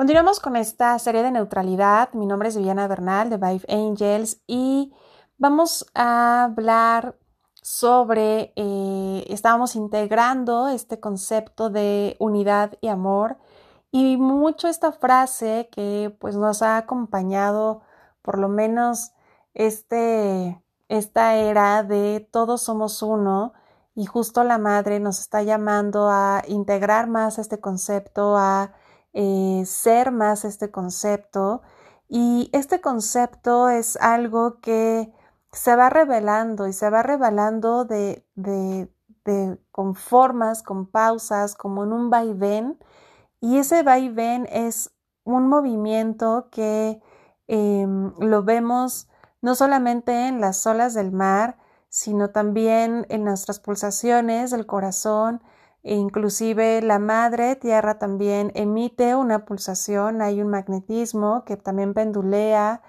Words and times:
Continuamos 0.00 0.40
con 0.40 0.56
esta 0.56 0.98
serie 0.98 1.22
de 1.22 1.30
neutralidad. 1.30 2.14
Mi 2.14 2.24
nombre 2.24 2.48
es 2.48 2.56
Viviana 2.56 2.88
Bernal 2.88 3.28
de 3.28 3.36
Vive 3.36 3.66
Angels 3.68 4.40
y 4.46 4.94
vamos 5.36 5.84
a 5.94 6.44
hablar 6.44 7.18
sobre, 7.60 8.54
eh, 8.56 9.26
estábamos 9.28 9.76
integrando 9.76 10.70
este 10.70 11.00
concepto 11.00 11.68
de 11.68 12.16
unidad 12.18 12.78
y 12.80 12.88
amor 12.88 13.36
y 13.90 14.16
mucho 14.16 14.68
esta 14.68 14.90
frase 14.90 15.68
que 15.70 16.16
pues 16.18 16.34
nos 16.34 16.62
ha 16.62 16.78
acompañado 16.78 17.82
por 18.22 18.38
lo 18.38 18.48
menos 18.48 19.12
este, 19.52 20.64
esta 20.88 21.34
era 21.34 21.82
de 21.82 22.26
todos 22.32 22.62
somos 22.62 23.02
uno 23.02 23.52
y 23.94 24.06
justo 24.06 24.44
la 24.44 24.56
madre 24.56 24.98
nos 24.98 25.20
está 25.20 25.42
llamando 25.42 26.08
a 26.08 26.42
integrar 26.48 27.06
más 27.06 27.38
este 27.38 27.60
concepto, 27.60 28.38
a 28.38 28.72
eh, 29.12 29.62
ser 29.66 30.12
más 30.12 30.44
este 30.44 30.70
concepto. 30.70 31.62
Y 32.08 32.50
este 32.52 32.80
concepto 32.80 33.68
es 33.68 33.96
algo 33.96 34.60
que 34.60 35.12
se 35.52 35.76
va 35.76 35.90
revelando 35.90 36.66
y 36.68 36.72
se 36.72 36.90
va 36.90 37.02
revelando 37.02 37.84
de, 37.84 38.26
de, 38.34 38.88
con 39.70 39.94
formas, 39.94 40.62
con 40.62 40.86
pausas, 40.86 41.54
como 41.54 41.84
en 41.84 41.92
un 41.92 42.10
vaivén. 42.10 42.78
Y 43.40 43.58
ese 43.58 43.82
vaivén 43.82 44.46
es 44.50 44.92
un 45.24 45.48
movimiento 45.48 46.48
que 46.50 47.00
em, 47.48 48.12
lo 48.18 48.42
vemos 48.44 49.08
no 49.42 49.54
solamente 49.54 50.28
en 50.28 50.40
las 50.40 50.66
olas 50.66 50.94
del 50.94 51.12
mar, 51.12 51.58
sino 51.88 52.30
también 52.30 53.06
en 53.08 53.24
nuestras 53.24 53.58
pulsaciones 53.60 54.50
del 54.50 54.66
corazón, 54.66 55.42
inclusive 55.82 56.82
la 56.82 56.98
madre 56.98 57.56
tierra 57.56 57.98
también 57.98 58.52
emite 58.54 59.14
una 59.14 59.44
pulsación, 59.44 60.22
hay 60.22 60.40
un 60.42 60.48
magnetismo 60.48 61.44
que 61.44 61.56
también 61.56 61.94
pendulea. 61.94 62.82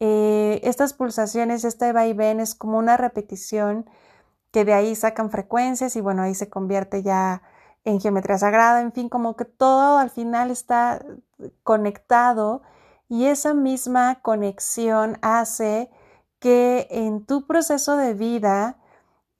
Eh, 0.00 0.60
estas 0.64 0.92
pulsaciones, 0.92 1.64
este 1.64 1.92
vaivén 1.92 2.40
es 2.40 2.54
como 2.54 2.78
una 2.78 2.96
repetición 2.96 3.88
que 4.52 4.64
de 4.64 4.74
ahí 4.74 4.94
sacan 4.94 5.30
frecuencias 5.30 5.96
y 5.96 6.00
bueno, 6.00 6.22
ahí 6.22 6.34
se 6.34 6.48
convierte 6.50 7.02
ya 7.02 7.42
en 7.84 8.00
geometría 8.00 8.38
sagrada, 8.38 8.80
en 8.80 8.92
fin, 8.92 9.08
como 9.08 9.36
que 9.36 9.44
todo 9.44 9.98
al 9.98 10.10
final 10.10 10.50
está 10.50 11.04
conectado 11.62 12.62
y 13.08 13.26
esa 13.26 13.54
misma 13.54 14.20
conexión 14.22 15.18
hace 15.22 15.90
que 16.38 16.86
en 16.90 17.24
tu 17.26 17.46
proceso 17.46 17.96
de 17.96 18.14
vida 18.14 18.78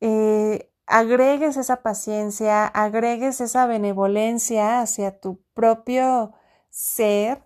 eh, 0.01 0.71
agregues 0.87 1.57
esa 1.57 1.83
paciencia, 1.83 2.67
agregues 2.67 3.41
esa 3.41 3.67
benevolencia 3.67 4.81
hacia 4.81 5.19
tu 5.19 5.41
propio 5.55 6.33
ser, 6.71 7.43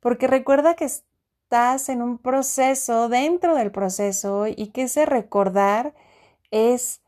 porque 0.00 0.26
recuerda 0.26 0.74
que 0.74 0.86
estás 0.86 1.88
en 1.88 2.02
un 2.02 2.18
proceso 2.18 3.08
dentro 3.08 3.54
del 3.56 3.70
proceso 3.70 4.46
y 4.46 4.68
que 4.68 4.82
ese 4.82 5.06
recordar 5.06 5.94
es 6.50 7.02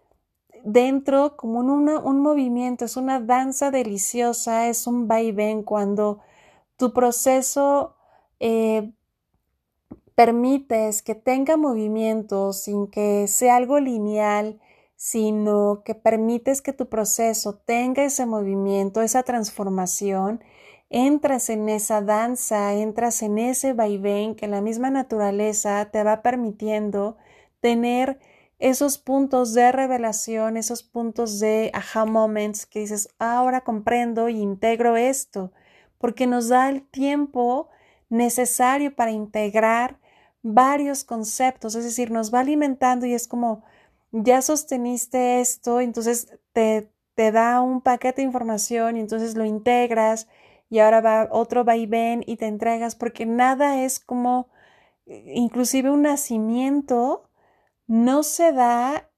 dentro 0.65 1.37
como 1.37 1.61
un, 1.61 2.21
movimiento, 2.21 2.85
es 2.85 2.97
una 2.97 3.21
danza 3.21 3.71
deliciosa, 3.71 4.69
es 4.69 4.87
un 4.87 5.09
vaivén 5.09 5.63
cuando 5.63 6.21
tu 6.77 6.93
proceso 6.93 7.97
eh, 8.41 8.93
permites 10.15 11.03
que 11.03 11.15
tenga 11.15 11.57
movimiento 11.57 12.53
sin 12.53 12.87
que 12.87 13.27
sea 13.29 13.57
algo 13.57 13.81
lineal, 13.81 14.61
sino 15.03 15.83
que 15.85 15.97
permites 15.97 16.63
que 16.63 16.73
tu 16.73 16.89
proceso 16.89 17.57
tenga 17.57 18.05
ese 18.05 18.25
movimiento, 18.25 19.03
esa 19.03 19.25
transformación, 19.25 20.45
entras 20.91 21.51
en 21.51 21.69
esa 21.69 22.03
danza, 22.03 22.73
entras 22.75 23.21
en 23.23 23.37
ese 23.39 23.73
vaivén 23.73 24.37
que 24.37 24.47
la 24.47 24.61
misma 24.61 24.91
naturaleza 24.91 25.91
te 25.91 26.05
va 26.05 26.23
permitiendo 26.23 27.17
tener 27.61 28.21
esos 28.61 28.97
puntos 28.97 29.55
de 29.55 29.73
revelación, 29.73 30.57
esos 30.57 30.85
puntos 30.85 31.41
de 31.41 31.73
aha 31.75 32.05
moments 32.05 32.65
que 32.65 32.79
dices, 32.79 33.09
ahora 33.19 33.63
comprendo 33.63 34.29
y 34.29 34.39
integro 34.39 34.97
esto, 34.97 35.51
porque 35.99 36.29
nos 36.29 36.49
da 36.49 36.69
el 36.69 36.87
tiempo 36.87 37.71
necesario 38.09 38.95
para 38.95 39.11
integrar 39.11 39.99
varios 40.43 41.03
conceptos, 41.03 41.75
es 41.75 41.83
decir, 41.83 42.13
nos 42.13 42.33
va 42.33 42.39
alimentando 42.39 43.05
y 43.05 43.15
es 43.15 43.27
como, 43.27 43.65
ya 44.13 44.43
sosteniste 44.43 45.41
esto, 45.41 45.81
entonces 45.81 46.39
te, 46.53 46.93
te 47.15 47.33
da 47.33 47.61
un 47.61 47.81
paquete 47.81 48.23
de 48.23 48.27
información 48.27 48.97
y 48.97 49.01
entonces 49.01 49.35
lo 49.35 49.45
integras 49.45 50.29
y 50.71 50.79
ahora 50.79 51.01
va 51.01 51.29
otro 51.31 51.65
vaivén 51.65 52.25
y 52.27 52.37
te 52.37 52.47
entregas 52.47 52.95
porque 52.95 53.27
nada 53.27 53.83
es 53.83 54.01
como 54.01 54.49
inclusive 55.07 55.91
un 55.91 56.03
nacimiento 56.03 57.29
no 57.87 58.23
se 58.23 58.53
da 58.53 59.11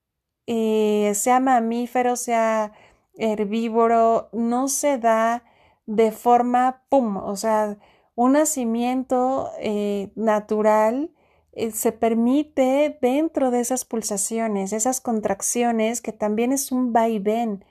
eh, 0.47 1.13
sea 1.15 1.41
mamífero 1.41 2.17
sea 2.17 2.73
herbívoro 3.17 4.31
no 4.33 4.69
se 4.69 4.99
da 4.99 5.45
de 5.87 6.11
forma 6.11 6.83
pum 6.89 7.17
o 7.19 7.37
sea 7.37 7.79
un 8.17 8.33
nacimiento 8.33 9.51
eh, 9.61 10.11
natural 10.17 11.11
eh, 11.11 11.14
se 11.73 11.93
permite 11.93 12.99
dentro 13.01 13.51
de 13.51 13.61
esas 13.61 13.85
pulsaciones, 13.85 14.73
esas 14.73 15.01
contracciones, 15.01 16.01
que 16.01 16.13
también 16.13 16.53
es 16.53 16.73
un 16.73 16.93
vaivén 16.93 17.65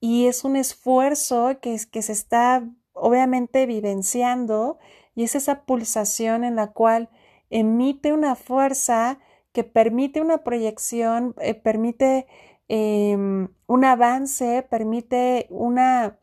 y 0.00 0.26
es 0.26 0.44
un 0.44 0.56
esfuerzo 0.56 1.58
que, 1.60 1.78
que 1.90 2.02
se 2.02 2.12
está 2.12 2.68
obviamente 2.92 3.66
vivenciando 3.66 4.78
y 5.14 5.24
es 5.24 5.34
esa 5.34 5.62
pulsación 5.64 6.44
en 6.44 6.56
la 6.56 6.72
cual 6.72 7.08
emite 7.50 8.12
una 8.12 8.34
fuerza 8.34 9.18
que 9.52 9.64
permite 9.64 10.20
una 10.20 10.44
proyección, 10.44 11.34
eh, 11.40 11.54
permite 11.54 12.26
em, 12.68 13.48
un 13.66 13.84
avance, 13.84 14.62
permite 14.68 15.46
una 15.50 16.18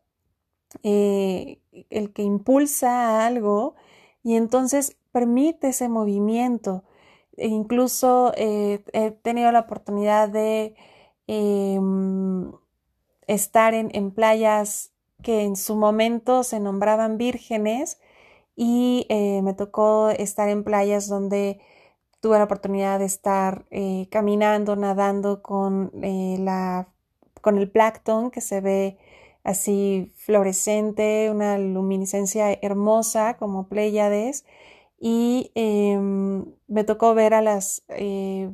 eh, 0.82 1.60
el 1.90 2.12
que 2.12 2.22
impulsa 2.22 3.26
algo 3.26 3.74
y 4.22 4.36
entonces 4.36 4.96
permite 5.12 5.68
ese 5.68 5.88
movimiento. 5.88 6.84
E 7.36 7.48
incluso 7.48 8.32
eh, 8.36 8.82
he 8.92 9.10
tenido 9.10 9.52
la 9.52 9.60
oportunidad 9.60 10.28
de 10.28 10.74
em, 11.26 12.52
estar 13.26 13.74
en, 13.74 14.10
playas 14.12 14.92
que 15.22 15.42
en 15.44 15.56
su 15.56 15.76
momento 15.76 16.44
se 16.44 16.60
nombraban 16.60 17.18
vírgenes 17.18 18.00
y 18.56 19.06
eh, 19.08 19.42
me 19.42 19.54
tocó 19.54 20.10
estar 20.10 20.48
en 20.48 20.64
playas 20.64 21.08
donde 21.08 21.60
tuve 22.20 22.38
la 22.38 22.44
oportunidad 22.44 22.98
de 22.98 23.06
estar 23.06 23.66
eh, 23.70 24.08
caminando, 24.10 24.76
nadando 24.76 25.42
con, 25.42 25.90
la, 25.94 26.88
con 27.42 27.58
el 27.58 27.70
plancton 27.70 28.30
que 28.30 28.40
se 28.40 28.60
ve 28.60 28.98
así 29.44 30.12
fluorescente, 30.16 31.30
una 31.30 31.58
luminiscencia 31.58 32.52
hermosa 32.62 33.36
como 33.36 33.68
Pléyades 33.68 34.44
y 34.98 35.52
em, 35.54 36.44
me 36.68 36.84
tocó 36.84 37.14
ver 37.14 37.34
a 37.34 37.42
las 37.42 37.84
eh, 37.88 38.50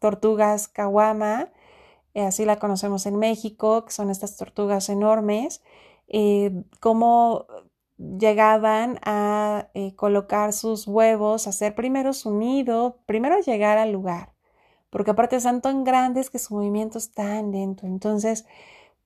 tortugas 0.00 0.68
kawama, 0.68 1.52
eh, 2.14 2.24
así 2.24 2.44
la 2.44 2.58
conocemos 2.58 3.06
en 3.06 3.16
México, 3.16 3.84
que 3.84 3.92
son 3.92 4.10
estas 4.10 4.36
tortugas 4.36 4.88
enormes, 4.88 5.62
eh, 6.08 6.64
cómo 6.80 7.46
llegaban 7.98 8.98
a 9.04 9.68
colocar 9.96 10.52
sus 10.54 10.88
huevos, 10.88 11.46
hacer 11.46 11.74
primero 11.74 12.14
su 12.14 12.34
nido, 12.34 12.98
primero 13.06 13.38
llegar 13.40 13.76
al 13.78 13.92
lugar, 13.92 14.32
porque 14.88 15.10
aparte 15.10 15.38
son 15.40 15.60
tan 15.60 15.84
grandes 15.84 16.30
que 16.30 16.38
su 16.38 16.54
movimiento 16.54 16.98
es 16.98 17.12
tan 17.12 17.52
lento, 17.52 17.86
entonces 17.86 18.46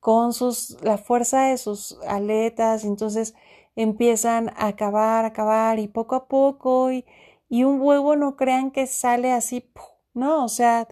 con 0.04 0.34
sus, 0.34 0.76
la 0.82 0.98
fuerza 0.98 1.46
de 1.46 1.56
sus 1.56 1.98
aletas, 2.06 2.84
entonces 2.84 3.34
empiezan 3.76 4.50
a 4.56 4.69
acabar, 4.69 5.25
a 5.25 5.29
acabar 5.29 5.79
y 5.79 5.88
poco 5.88 6.15
a 6.17 6.29
poco 6.29 6.93
y, 6.93 7.05
y 7.49 7.65
un 7.65 7.81
huevo 7.81 8.17
no 8.17 8.37
crean 8.37 8.71
que 8.71 8.87
sale 8.87 9.32
así, 9.32 9.71
no, 10.15 10.44
o 10.44 10.49
sea, 10.49 10.88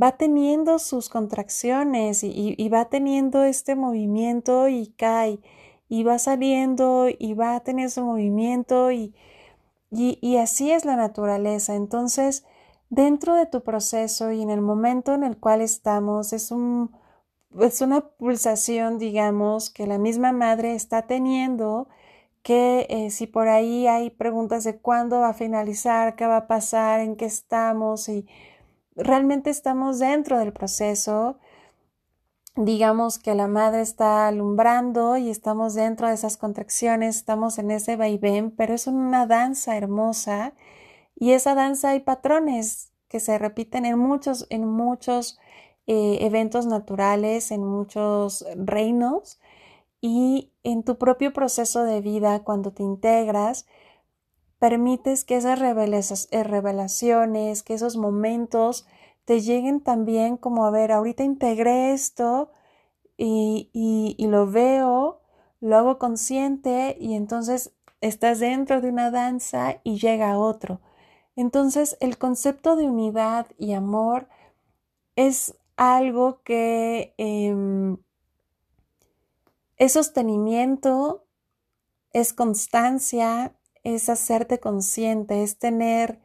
va 0.00 0.16
teniendo 0.16 0.78
sus 0.78 1.08
contracciones 1.08 2.22
y, 2.24 2.54
y, 2.58 2.68
va 2.68 2.86
teniendo 2.86 3.44
este 3.44 3.74
movimiento 3.76 4.68
y 4.68 4.88
cae 4.98 5.40
y 5.88 6.04
va 6.04 6.18
saliendo 6.18 7.08
y 7.18 7.34
va 7.34 7.56
a 7.56 7.60
tener 7.60 7.90
su 7.90 8.04
movimiento 8.04 8.92
y, 8.92 9.14
y 9.90 10.36
así 10.36 10.70
es 10.70 10.84
la 10.84 10.96
naturaleza. 10.96 11.74
Entonces, 11.74 12.44
dentro 12.90 13.34
de 13.34 13.46
tu 13.46 13.62
proceso 13.62 14.32
y 14.32 14.42
en 14.42 14.50
el 14.50 14.60
momento 14.60 15.14
en 15.14 15.24
el 15.24 15.38
cual 15.38 15.60
estamos, 15.60 16.32
es 16.32 16.50
un 16.50 16.90
es 17.60 17.80
una 17.80 18.02
pulsación, 18.02 18.98
digamos, 18.98 19.70
que 19.70 19.86
la 19.86 19.98
misma 19.98 20.32
madre 20.32 20.74
está 20.74 21.02
teniendo 21.06 21.88
que 22.46 22.86
eh, 22.90 23.10
si 23.10 23.26
por 23.26 23.48
ahí 23.48 23.88
hay 23.88 24.10
preguntas 24.10 24.62
de 24.62 24.78
cuándo 24.78 25.18
va 25.18 25.30
a 25.30 25.34
finalizar, 25.34 26.14
qué 26.14 26.26
va 26.26 26.36
a 26.36 26.46
pasar, 26.46 27.00
en 27.00 27.16
qué 27.16 27.24
estamos 27.24 28.08
y 28.08 28.24
realmente 28.94 29.50
estamos 29.50 29.98
dentro 29.98 30.38
del 30.38 30.52
proceso 30.52 31.38
digamos 32.54 33.18
que 33.18 33.34
la 33.34 33.48
madre 33.48 33.80
está 33.80 34.28
alumbrando 34.28 35.16
y 35.16 35.28
estamos 35.28 35.74
dentro 35.74 36.06
de 36.06 36.14
esas 36.14 36.36
contracciones, 36.36 37.16
estamos 37.16 37.58
en 37.58 37.72
ese 37.72 37.96
vaivén, 37.96 38.52
pero 38.52 38.74
es 38.74 38.86
una 38.86 39.26
danza 39.26 39.76
hermosa 39.76 40.54
y 41.16 41.32
esa 41.32 41.56
danza 41.56 41.90
hay 41.90 42.00
patrones 42.00 42.92
que 43.08 43.18
se 43.18 43.38
repiten 43.38 43.86
en 43.86 43.98
muchos, 43.98 44.46
en 44.50 44.68
muchos 44.68 45.40
eh, 45.88 46.18
eventos 46.20 46.66
naturales, 46.66 47.50
en 47.50 47.64
muchos 47.64 48.46
reinos 48.54 49.40
y 50.06 50.52
en 50.62 50.84
tu 50.84 50.98
propio 50.98 51.32
proceso 51.32 51.82
de 51.82 52.00
vida, 52.00 52.44
cuando 52.44 52.70
te 52.72 52.84
integras, 52.84 53.66
permites 54.60 55.24
que 55.24 55.36
esas 55.36 56.28
eh, 56.30 56.44
revelaciones, 56.44 57.64
que 57.64 57.74
esos 57.74 57.96
momentos 57.96 58.86
te 59.24 59.40
lleguen 59.40 59.80
también 59.80 60.36
como, 60.36 60.64
a 60.64 60.70
ver, 60.70 60.92
ahorita 60.92 61.24
integré 61.24 61.92
esto 61.92 62.52
y, 63.16 63.68
y, 63.72 64.26
lo 64.28 64.48
veo, 64.48 65.22
lo 65.60 65.76
hago 65.76 65.98
consciente 65.98 66.96
y 67.00 67.14
entonces 67.14 67.72
estás 68.00 68.38
dentro 68.38 68.80
de 68.80 68.90
una 68.90 69.10
danza 69.10 69.80
y 69.82 69.98
llega 69.98 70.38
otro. 70.38 70.80
Entonces 71.34 71.96
el 71.98 72.16
concepto 72.16 72.76
de 72.76 72.84
unidad 72.86 73.48
y 73.58 73.72
amor 73.72 74.28
es 75.16 75.58
algo 75.76 76.42
que 76.44 77.12
em, 77.18 77.98
es 79.76 79.92
sostenimiento, 79.92 81.26
es 82.12 82.32
constancia, 82.32 83.56
es 83.84 84.08
hacerte 84.08 84.58
consciente, 84.58 85.42
es 85.42 85.58
tener 85.58 86.20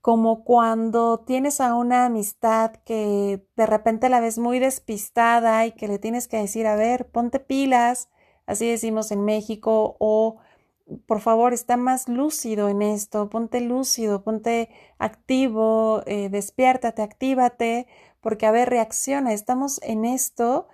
como 0.00 0.44
cuando 0.44 1.20
tienes 1.20 1.60
a 1.60 1.74
una 1.74 2.06
amistad 2.06 2.72
que 2.84 3.44
de 3.56 3.66
repente 3.66 4.08
la 4.08 4.20
ves 4.20 4.38
muy 4.38 4.58
despistada 4.58 5.66
y 5.66 5.72
que 5.72 5.88
le 5.88 5.98
tienes 5.98 6.26
que 6.28 6.38
decir, 6.38 6.66
a 6.66 6.76
ver, 6.76 7.10
ponte 7.10 7.38
pilas, 7.38 8.08
así 8.46 8.68
decimos 8.68 9.10
en 9.10 9.24
México, 9.24 9.96
o 9.98 10.38
por 11.06 11.20
favor, 11.20 11.52
está 11.52 11.76
más 11.76 12.08
lúcido 12.08 12.68
en 12.68 12.82
esto, 12.82 13.28
ponte 13.30 13.60
lúcido, 13.60 14.24
ponte 14.24 14.70
activo, 14.98 16.02
eh, 16.06 16.28
despiértate, 16.30 17.02
actívate, 17.02 17.86
porque 18.20 18.46
a 18.46 18.50
ver, 18.50 18.70
reacciona, 18.70 19.32
estamos 19.32 19.80
en 19.82 20.04
esto. 20.04 20.68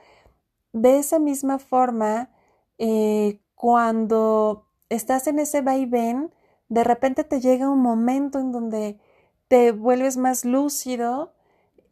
De 0.77 0.99
esa 0.99 1.19
misma 1.19 1.59
forma, 1.59 2.29
eh, 2.77 3.41
cuando 3.55 4.67
estás 4.91 5.27
en 5.27 5.39
ese 5.39 5.63
vaivén, 5.63 6.31
de 6.69 6.85
repente 6.85 7.25
te 7.25 7.41
llega 7.41 7.71
un 7.71 7.81
momento 7.81 8.39
en 8.39 8.53
donde 8.53 9.01
te 9.49 9.73
vuelves 9.73 10.19
más 10.19 10.45
lúcido, 10.45 11.33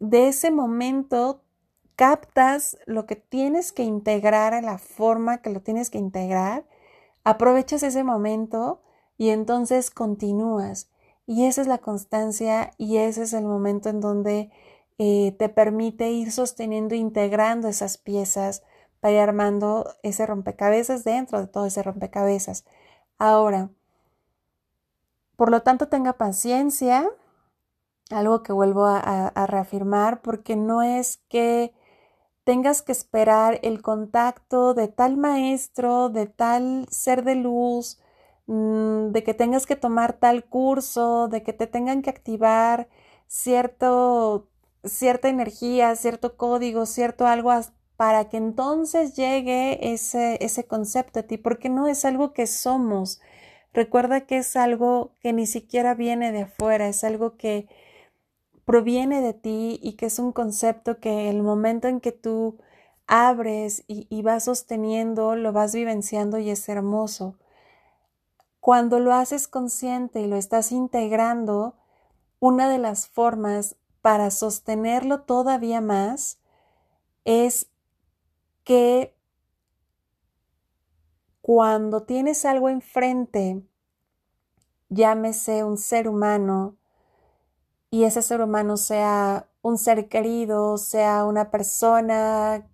de 0.01 0.29
ese 0.29 0.51
momento 0.51 1.41
captas 1.97 2.77
lo 2.85 3.07
que 3.07 3.17
tienes 3.17 3.73
que 3.73 3.85
integrar 3.85 4.53
a 4.53 4.61
la 4.61 4.77
forma 4.77 5.39
que 5.39 5.49
lo 5.49 5.63
tienes 5.63 5.89
que 5.89 5.97
integrar, 5.97 6.67
aprovechas 7.25 7.83
ese 7.83 8.05
momento 8.05 8.83
y 9.17 9.31
entonces 9.31 9.91
continúas. 9.91 10.91
Y 11.27 11.47
esa 11.47 11.63
es 11.63 11.69
la 11.69 11.79
constancia 11.79 12.73
y 12.77 12.99
ese 12.99 13.23
es 13.23 13.33
el 13.33 13.47
momento 13.47 13.89
en 13.89 14.03
donde 14.03 14.51
eh, 14.99 15.35
te 15.39 15.49
permite 15.49 16.11
ir 16.11 16.33
sosteniendo, 16.33 16.95
integrando 16.95 17.69
esas 17.69 17.97
piezas 17.97 18.63
para 19.05 19.13
ir 19.13 19.21
armando 19.21 19.95
ese 20.03 20.25
rompecabezas 20.25 21.05
dentro 21.05 21.39
de 21.39 21.47
todo 21.47 21.67
ese 21.67 21.83
rompecabezas. 21.83 22.65
Ahora, 23.19 23.69
por 25.37 25.51
lo 25.51 25.61
tanto, 25.61 25.89
tenga 25.89 26.15
paciencia, 26.15 27.11
algo 28.09 28.43
que 28.43 28.55
vuelvo 28.55 28.87
a, 28.87 29.47
reafirmar, 29.47 30.23
porque 30.23 30.57
no 30.57 30.83
es 30.83 31.19
que 31.29 31.75
tengas 32.45 32.81
que 32.81 32.93
esperar 32.93 33.61
el 33.63 33.83
contacto 33.83 34.73
de 34.73 34.89
tal 34.89 35.19
maestro, 35.19 36.09
de 36.09 36.25
tal 36.25 36.87
ser 36.91 37.25
de 37.25 37.35
luz, 37.35 38.01
mm, 38.47 39.11
de 39.11 39.23
que 39.23 39.35
tengas 39.35 39.67
que 39.67 39.77
tomar 39.77 40.15
tal 40.15 40.45
curso, 40.47 41.29
de 41.29 41.43
que 41.43 41.53
te 41.53 41.67
tengan 41.67 42.01
que 42.01 42.09
activar 42.09 42.89
cierto, 43.27 44.49
cierta 44.83 45.29
energía, 45.29 45.95
cierto 45.95 46.39
código, 46.39 46.87
cierto 46.87 47.27
algo 47.27 47.51
para 47.97 48.29
que 48.29 48.37
entonces 48.37 49.15
llegue 49.17 49.93
ese, 49.93 50.39
ese 50.45 50.65
concepto 50.65 51.21
a 51.21 51.23
ti, 51.25 51.39
porque 51.39 51.69
no 51.69 51.87
es 51.87 52.05
algo 52.05 52.33
que 52.33 52.47
somos. 52.47 53.21
Recuerda 53.73 54.23
que 54.23 54.39
es 54.39 54.57
algo 54.57 55.13
que 55.21 55.33
ni 55.33 55.47
siquiera 55.47 55.95
viene 55.95 56.33
de 56.33 56.43
afuera, 56.43 56.89
es 56.89 57.05
algo 57.05 57.37
que 57.37 57.69
proviene 58.65 59.21
de 59.21 59.35
ti 59.35 59.79
y 59.83 59.95
que 59.95 60.07
es 60.07 60.19
un 60.19 60.33
concepto 60.33 60.99
que 61.01 61.29
el 61.29 61.43
momento 61.43 61.89
en 61.89 62.01
que 62.01 62.13
tú 62.13 62.59
abres 63.07 63.85
y, 63.87 64.23
vas 64.23 64.45
sosteniendo, 64.45 65.37
lo 65.37 65.53
vas 65.53 65.75
vivenciando 65.75 66.39
y 66.39 66.51
es 66.51 66.69
hermoso. 66.69 67.37
Cuando 68.61 68.99
lo 68.99 69.13
haces 69.13 69.47
consciente 69.47 70.23
y 70.23 70.27
lo 70.27 70.37
estás 70.37 70.73
integrando, 70.73 71.75
una 72.41 72.69
de 72.69 72.79
las 72.79 73.07
formas 73.09 73.77
para 74.01 74.31
sostenerlo 74.31 75.23
todavía 75.23 75.81
más 75.81 76.39
es 77.25 77.69
que 78.65 79.15
cuando 81.43 82.03
tienes 82.05 82.45
algo 82.45 82.69
enfrente, 82.69 83.63
llámese 84.89 85.65
un 85.65 85.77
ser 85.77 86.09
humano, 86.09 86.77
y 87.95 88.03
ese 88.03 88.23
ser 88.23 88.41
humano 88.41 88.77
sea 88.77 89.49
un 89.63 89.79
ser 89.79 90.09
querido, 90.09 90.79
sea 90.79 91.25
una 91.25 91.53
persona 91.53 92.67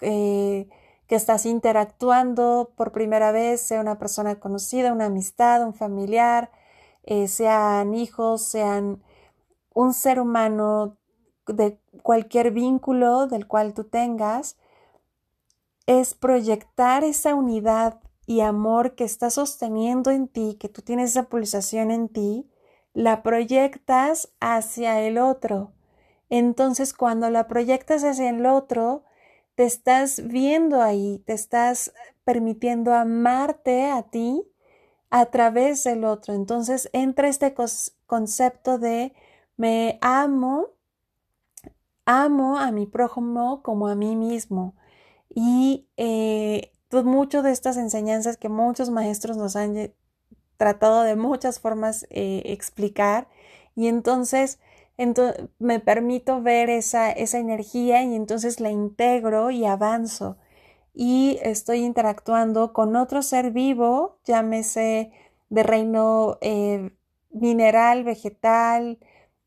eh, 0.00 0.70
que 1.06 1.16
estás 1.16 1.44
interactuando 1.44 2.72
por 2.74 2.90
primera 2.90 3.30
vez, 3.30 3.60
sea 3.60 3.82
una 3.82 3.98
persona 3.98 4.40
conocida, 4.40 4.94
una 4.94 5.04
amistad, 5.04 5.62
un 5.66 5.74
familiar, 5.74 6.50
eh, 7.02 7.28
sean 7.28 7.94
hijos, 7.94 8.40
sean 8.40 9.02
un 9.74 9.92
ser 9.92 10.18
humano 10.18 10.96
de 11.46 11.78
cualquier 12.02 12.50
vínculo 12.50 13.26
del 13.26 13.46
cual 13.46 13.74
tú 13.74 13.84
tengas, 13.84 14.56
es 15.86 16.14
proyectar 16.14 17.04
esa 17.04 17.34
unidad 17.34 18.00
y 18.26 18.40
amor 18.40 18.94
que 18.94 19.04
está 19.04 19.30
sosteniendo 19.30 20.10
en 20.10 20.28
ti, 20.28 20.56
que 20.58 20.68
tú 20.68 20.82
tienes 20.82 21.10
esa 21.10 21.24
pulsación 21.24 21.90
en 21.90 22.08
ti, 22.08 22.50
la 22.94 23.22
proyectas 23.22 24.32
hacia 24.40 25.00
el 25.00 25.18
otro. 25.18 25.72
Entonces, 26.30 26.94
cuando 26.94 27.28
la 27.28 27.48
proyectas 27.48 28.02
hacia 28.02 28.30
el 28.30 28.46
otro, 28.46 29.04
te 29.54 29.64
estás 29.64 30.26
viendo 30.26 30.82
ahí, 30.82 31.22
te 31.26 31.32
estás 31.32 31.92
permitiendo 32.24 32.94
amarte 32.94 33.90
a 33.90 34.02
ti 34.02 34.42
a 35.10 35.26
través 35.26 35.84
del 35.84 36.04
otro. 36.04 36.34
Entonces 36.34 36.90
entra 36.92 37.28
este 37.28 37.54
concepto 38.06 38.78
de 38.78 39.12
me 39.56 39.98
amo, 40.00 40.70
amo 42.04 42.58
a 42.58 42.72
mi 42.72 42.86
prójimo 42.86 43.62
como 43.62 43.86
a 43.86 43.94
mí 43.94 44.16
mismo. 44.16 44.74
Y 45.34 45.88
eh, 45.96 46.72
mucho 47.02 47.42
de 47.42 47.50
estas 47.50 47.76
enseñanzas 47.76 48.36
que 48.36 48.48
muchos 48.48 48.90
maestros 48.90 49.36
nos 49.36 49.56
han 49.56 49.92
tratado 50.56 51.02
de 51.02 51.16
muchas 51.16 51.58
formas 51.58 52.06
eh, 52.10 52.42
explicar 52.46 53.28
y 53.74 53.88
entonces, 53.88 54.60
me 55.58 55.80
permito 55.80 56.40
ver 56.40 56.70
esa, 56.70 57.10
esa 57.10 57.38
energía 57.38 58.04
y 58.04 58.14
entonces 58.14 58.60
la 58.60 58.70
integro 58.70 59.50
y 59.50 59.64
avanzo 59.64 60.36
y 60.94 61.38
estoy 61.42 61.78
interactuando 61.80 62.72
con 62.72 62.94
otro 62.94 63.22
ser 63.22 63.50
vivo, 63.50 64.18
llámese 64.24 65.10
de 65.50 65.62
reino 65.64 66.38
eh, 66.40 66.92
mineral, 67.30 68.04
vegetal, 68.04 68.98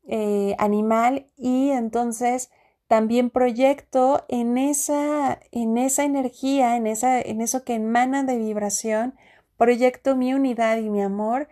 eh, 0.06 0.54
animal 0.58 1.26
y 1.36 1.70
entonces 1.70 2.50
también 2.88 3.30
proyecto 3.30 4.24
en 4.28 4.58
esa, 4.58 5.38
en 5.52 5.76
esa 5.76 6.04
energía, 6.04 6.76
en, 6.76 6.86
esa, 6.86 7.20
en 7.20 7.42
eso 7.42 7.62
que 7.62 7.74
emana 7.74 8.24
de 8.24 8.38
vibración, 8.38 9.14
proyecto 9.58 10.16
mi 10.16 10.32
unidad 10.34 10.78
y 10.78 10.88
mi 10.88 11.02
amor 11.02 11.48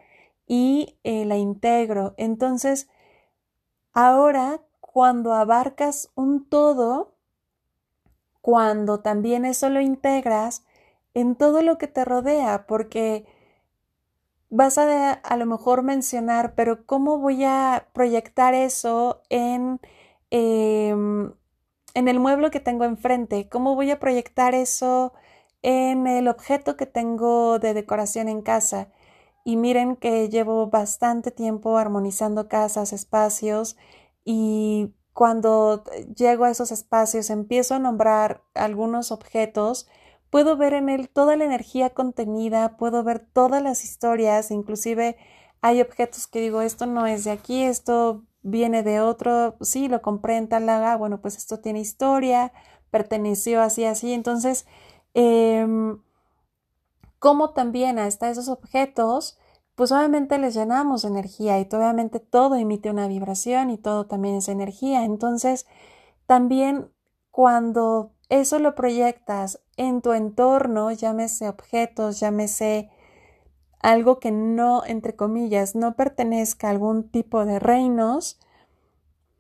y 0.47 0.99
eh, 1.05 1.27
la 1.27 1.37
integro. 1.37 2.15
Entonces, 2.17 2.89
ahora, 3.93 4.63
cuando 4.81 5.35
abarcas 5.35 6.11
un 6.15 6.49
todo, 6.49 7.13
cuando 8.41 9.01
también 9.01 9.45
eso 9.45 9.69
lo 9.69 9.81
integras 9.81 10.65
en 11.13 11.35
todo 11.37 11.63
lo 11.63 11.77
que 11.77 11.89
te 11.89 12.05
rodea, 12.05 12.67
porque 12.67 13.27
vas 14.49 14.79
a 14.79 15.13
a 15.13 15.37
lo 15.37 15.45
mejor 15.47 15.83
mencionar, 15.83 16.55
pero 16.55 16.87
¿cómo 16.87 17.19
voy 17.19 17.45
a 17.45 17.89
proyectar 17.93 18.55
eso 18.55 19.23
en, 19.29 19.81
em, 20.31 21.33
en 21.95 22.09
el 22.09 22.21
mueble 22.21 22.51
que 22.51 22.61
tengo 22.61 22.85
enfrente? 22.85 23.49
¿Cómo 23.49 23.75
voy 23.75 23.91
a 23.91 23.99
proyectar 24.01 24.55
eso 24.55 25.13
en 25.67 26.07
el 26.07 26.29
objeto 26.29 26.77
que 26.77 26.87
tengo 26.87 27.59
de 27.59 27.75
decoración 27.75 28.29
en 28.29 28.41
casa. 28.41 28.89
Y 29.45 29.57
miren 29.57 29.97
que 29.97 30.29
llevo 30.29 30.69
bastante 30.69 31.33
tiempo 31.33 31.77
armonizando 31.77 32.49
casas, 32.49 32.93
espacios 32.93 33.77
y 34.25 34.95
cuando 35.13 35.83
llego 36.15 36.45
a 36.45 36.51
esos 36.51 36.71
espacios, 36.71 37.31
empiezo 37.31 37.75
a 37.75 37.79
nombrar 37.81 38.45
algunos 38.55 39.11
objetos, 39.11 39.89
puedo 40.31 40.57
ver 40.57 40.75
en 40.75 40.89
él 40.89 41.09
toda 41.09 41.37
la 41.37 41.45
energía 41.45 41.91
contenida, 41.91 42.77
puedo 42.77 43.03
ver 43.03 43.21
todas 43.21 43.63
las 43.63 43.83
historias, 43.83 44.53
inclusive 44.53 45.17
hay 45.63 45.81
objetos 45.81 46.29
que 46.29 46.41
digo, 46.41 46.61
esto 46.61 46.87
no 46.87 47.07
es 47.07 47.25
de 47.25 47.33
aquí, 47.33 47.63
esto 47.63 48.25
viene 48.47 48.83
de 48.83 49.01
otro, 49.01 49.57
sí, 49.61 49.89
lo 49.89 50.03
compré 50.03 50.37
en 50.37 50.49
tal 50.49 50.67
laga, 50.67 50.97
bueno, 50.97 51.21
pues 51.21 51.37
esto 51.37 51.61
tiene 51.61 51.81
historia, 51.81 52.53
perteneció 52.91 53.61
así, 53.61 53.85
así, 53.85 54.13
entonces, 54.13 54.67
eh, 55.15 55.67
como 57.19 57.51
también 57.51 57.99
hasta 57.99 58.31
esos 58.31 58.49
objetos, 58.49 59.39
pues 59.75 59.93
obviamente 59.93 60.39
les 60.39 60.55
llenamos 60.55 61.05
energía 61.05 61.59
y 61.61 61.69
obviamente 61.71 62.19
todo 62.19 62.57
emite 62.57 62.91
una 62.91 63.09
vibración 63.09 63.71
y 63.71 63.79
todo 63.79 64.07
también 64.07 64.37
es 64.37 64.49
energía. 64.49 65.05
Entonces, 65.05 65.67
también 66.27 66.91
cuando 67.31 68.13
eso 68.31 68.59
lo 68.59 68.75
proyectas 68.75 69.61
en 69.77 70.01
tu 70.01 70.13
entorno, 70.15 70.91
llámese 70.93 71.49
objetos, 71.49 72.21
llámese 72.21 72.91
algo 73.81 74.19
que 74.19 74.31
no, 74.31 74.85
entre 74.85 75.17
comillas, 75.17 75.75
no 75.75 75.95
pertenezca 75.97 76.69
a 76.69 76.71
algún 76.71 77.09
tipo 77.09 77.45
de 77.45 77.59
reinos 77.59 78.39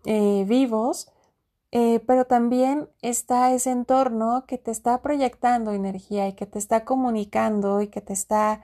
eh, 0.05 0.45
vivos, 0.47 1.11
eh, 1.73 2.00
pero 2.07 2.26
también 2.26 2.88
está 3.02 3.52
ese 3.52 3.71
entorno 3.71 4.45
que 4.47 4.57
te 4.57 4.71
está 4.71 5.02
proyectando 5.02 5.73
energía 5.73 6.28
y 6.28 6.35
que 6.35 6.47
te 6.47 6.59
está 6.59 6.85
comunicando 6.85 7.81
y 7.83 7.88
que 7.88 8.00
te 8.00 8.12
está 8.12 8.62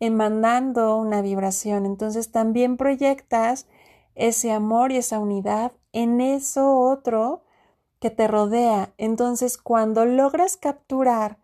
emanando 0.00 0.96
una 0.96 1.22
vibración. 1.22 1.86
Entonces 1.86 2.30
también 2.30 2.76
proyectas 2.76 3.68
ese 4.14 4.52
amor 4.52 4.92
y 4.92 4.98
esa 4.98 5.18
unidad 5.18 5.72
en 5.92 6.20
eso 6.20 6.78
otro 6.78 7.42
que 8.00 8.10
te 8.10 8.28
rodea. 8.28 8.92
Entonces 8.98 9.56
cuando 9.56 10.04
logras 10.04 10.56
capturar 10.56 11.38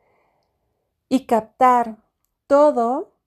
y 1.09 1.25
captar 1.27 1.99
todo 2.47 3.18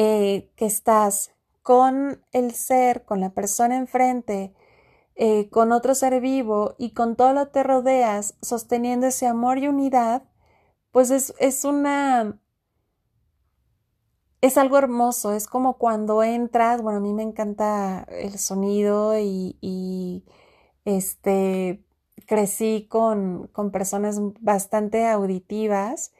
eh, 0.00 0.52
que 0.54 0.64
estás 0.64 1.32
con 1.60 2.22
el 2.30 2.52
ser, 2.52 3.04
con 3.04 3.18
la 3.18 3.30
persona 3.30 3.76
enfrente, 3.76 4.54
eh, 5.16 5.50
con 5.50 5.72
otro 5.72 5.92
ser 5.96 6.20
vivo 6.20 6.76
y 6.78 6.92
con 6.92 7.16
todo 7.16 7.32
lo 7.32 7.46
que 7.46 7.52
te 7.54 7.62
rodeas, 7.64 8.36
sosteniendo 8.40 9.08
ese 9.08 9.26
amor 9.26 9.58
y 9.58 9.66
unidad, 9.66 10.22
pues 10.92 11.10
es, 11.10 11.34
es 11.40 11.64
una... 11.64 12.38
Es 14.40 14.56
algo 14.56 14.78
hermoso, 14.78 15.32
es 15.32 15.48
como 15.48 15.78
cuando 15.78 16.22
entras, 16.22 16.80
bueno, 16.80 16.98
a 16.98 17.02
mí 17.02 17.12
me 17.12 17.24
encanta 17.24 18.06
el 18.08 18.38
sonido 18.38 19.18
y, 19.18 20.24
este, 20.84 21.84
crecí 22.26 22.86
con, 22.88 23.48
con, 23.48 23.72
personas 23.72 24.20
bastante 24.40 25.08
auditivas, 25.08 26.12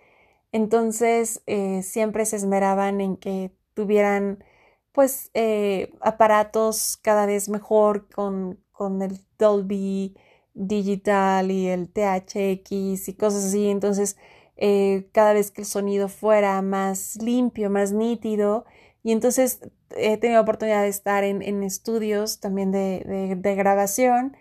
entonces 0.50 1.42
eh, 1.47 1.82
siempre 1.85 2.25
se 2.25 2.37
esmeraban 2.37 3.00
en 3.00 3.16
que 3.16 3.52
tuvieran 3.78 4.42
pues 4.90 5.30
eh, 5.35 5.92
aparatos 6.00 6.99
cada 7.00 7.26
vez 7.26 7.49
mejor 7.49 8.08
con, 8.08 8.58
con 8.73 9.00
el 9.02 9.20
Dolby 9.38 10.16
Digital 10.52 11.52
y 11.52 11.68
el 11.68 11.88
THX 11.88 13.08
y 13.08 13.14
cosas 13.16 13.44
así. 13.44 13.68
Entonces, 13.68 14.16
eh, 14.56 15.08
cada 15.12 15.32
vez 15.32 15.52
que 15.52 15.61
el 15.61 15.66
sonido 15.68 16.08
fuera 16.08 16.61
más 16.61 17.23
limpio, 17.23 17.70
más 17.70 17.92
nítido, 17.92 18.64
y 19.04 19.12
entonces 19.12 19.61
he 19.97 20.16
tenido 20.16 20.42
oportunidad 20.42 20.82
de 20.82 20.88
estar 20.88 21.23
en, 21.23 21.62
estudios 21.62 22.40
también 22.40 22.73
de, 22.73 23.54
grabación 23.56 24.37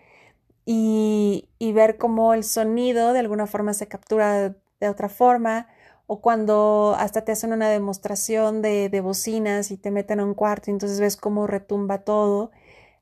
y, 0.66 1.48
ver 1.72 1.96
cómo 1.96 2.34
el 2.34 2.42
sonido 2.42 3.12
de 3.12 3.20
alguna 3.20 3.46
forma 3.46 3.72
se 3.74 3.86
captura 3.86 4.56
de 4.80 4.88
otra 4.88 5.08
forma 5.08 5.68
o 6.08 6.20
cuando 6.20 6.96
hasta 6.98 7.24
te 7.24 7.30
hacen 7.30 7.52
una 7.52 7.68
demostración 7.68 8.62
de, 8.62 8.88
de 8.88 9.00
bocinas 9.00 9.70
y 9.70 9.76
te 9.76 9.92
meten 9.92 10.18
a 10.18 10.24
un 10.24 10.34
cuarto 10.34 10.70
y 10.70 10.72
entonces 10.72 10.98
ves 10.98 11.16
cómo 11.16 11.46
retumba 11.46 11.98
todo 11.98 12.50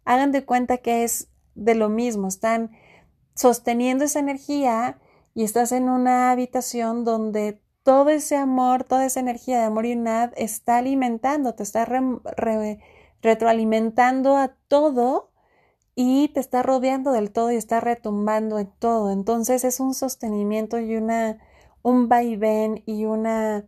hagan 0.06 0.32
de 0.32 0.46
cuenta 0.46 0.78
que 0.78 1.04
es 1.04 1.28
de 1.54 1.74
lo 1.74 1.90
mismo, 1.90 2.28
están 2.28 2.70
sosteniendo 3.34 4.04
esa 4.04 4.20
energía 4.20 4.98
y 5.34 5.44
estás 5.44 5.72
en 5.72 5.90
una 5.90 6.30
habitación 6.30 7.04
donde 7.04 7.60
todo 7.82 8.08
ese 8.08 8.36
amor, 8.36 8.84
toda 8.84 9.04
esa 9.04 9.20
energía 9.20 9.58
de 9.58 9.64
amor 9.64 9.84
y 9.84 9.92
unidad 9.92 10.32
está 10.36 10.78
alimentando, 10.78 11.54
te 11.54 11.62
está 11.62 11.86
retroalimentando 13.20 14.36
a 14.36 14.56
todo 14.68 15.30
y 15.94 16.28
te 16.28 16.40
está 16.40 16.62
rodeando 16.62 17.12
del 17.12 17.30
todo 17.32 17.52
y 17.52 17.56
está 17.56 17.80
retumbando 17.80 18.58
en 18.58 18.70
todo. 18.78 19.10
Entonces 19.10 19.64
es 19.64 19.80
un 19.80 19.94
sostenimiento 19.94 20.78
y 20.78 20.96
una 20.96 21.38
un 21.86 22.08
vaivén 22.08 22.82
y 22.84 23.04
una 23.04 23.64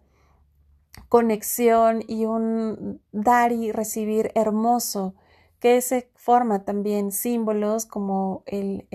conexión 1.08 2.02
y 2.08 2.24
un 2.24 3.00
dar 3.12 3.52
y 3.52 3.70
recibir 3.70 4.32
hermoso 4.34 5.14
que 5.60 5.80
se 5.82 6.10
forma 6.16 6.64
también 6.64 7.12
símbolos 7.12 7.86
como 7.86 8.42
el, 8.46 8.88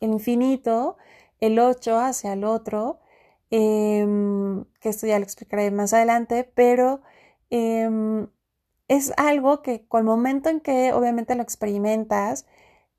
infinito, 0.00 0.96
el 1.38 1.60
8 1.60 2.00
hacia 2.00 2.32
el 2.32 2.42
otro, 2.42 2.98
em, 3.50 4.64
que 4.80 4.88
esto 4.88 5.06
ya 5.06 5.20
lo 5.20 5.24
explicaré 5.24 5.70
más 5.70 5.92
adelante, 5.92 6.42
pero 6.42 7.00
em, 7.50 8.26
es 8.88 9.12
algo 9.16 9.62
que 9.62 9.86
con 9.86 10.00
el 10.00 10.06
momento 10.06 10.48
en 10.48 10.60
que 10.60 10.92
obviamente 10.92 11.36
lo 11.36 11.42
experimentas, 11.44 12.44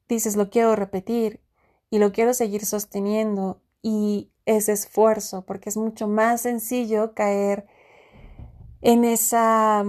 dices 0.08 0.38
lo 0.38 0.50
quiero 0.50 0.78
repetir 0.78 1.42
y 1.89 2.00
lo 2.00 2.13
quiero 2.13 2.34
seguir 2.34 2.66
sosteniendo 2.66 3.62
y 3.82 4.32
ese 4.58 4.74
esfuerzo, 4.74 5.44
porque 5.46 5.70
es 5.70 5.77
mucho 5.77 6.08
más 6.08 6.41
sencillo 6.41 7.13
caer 7.13 7.68
en 8.82 9.03
esa 9.03 9.84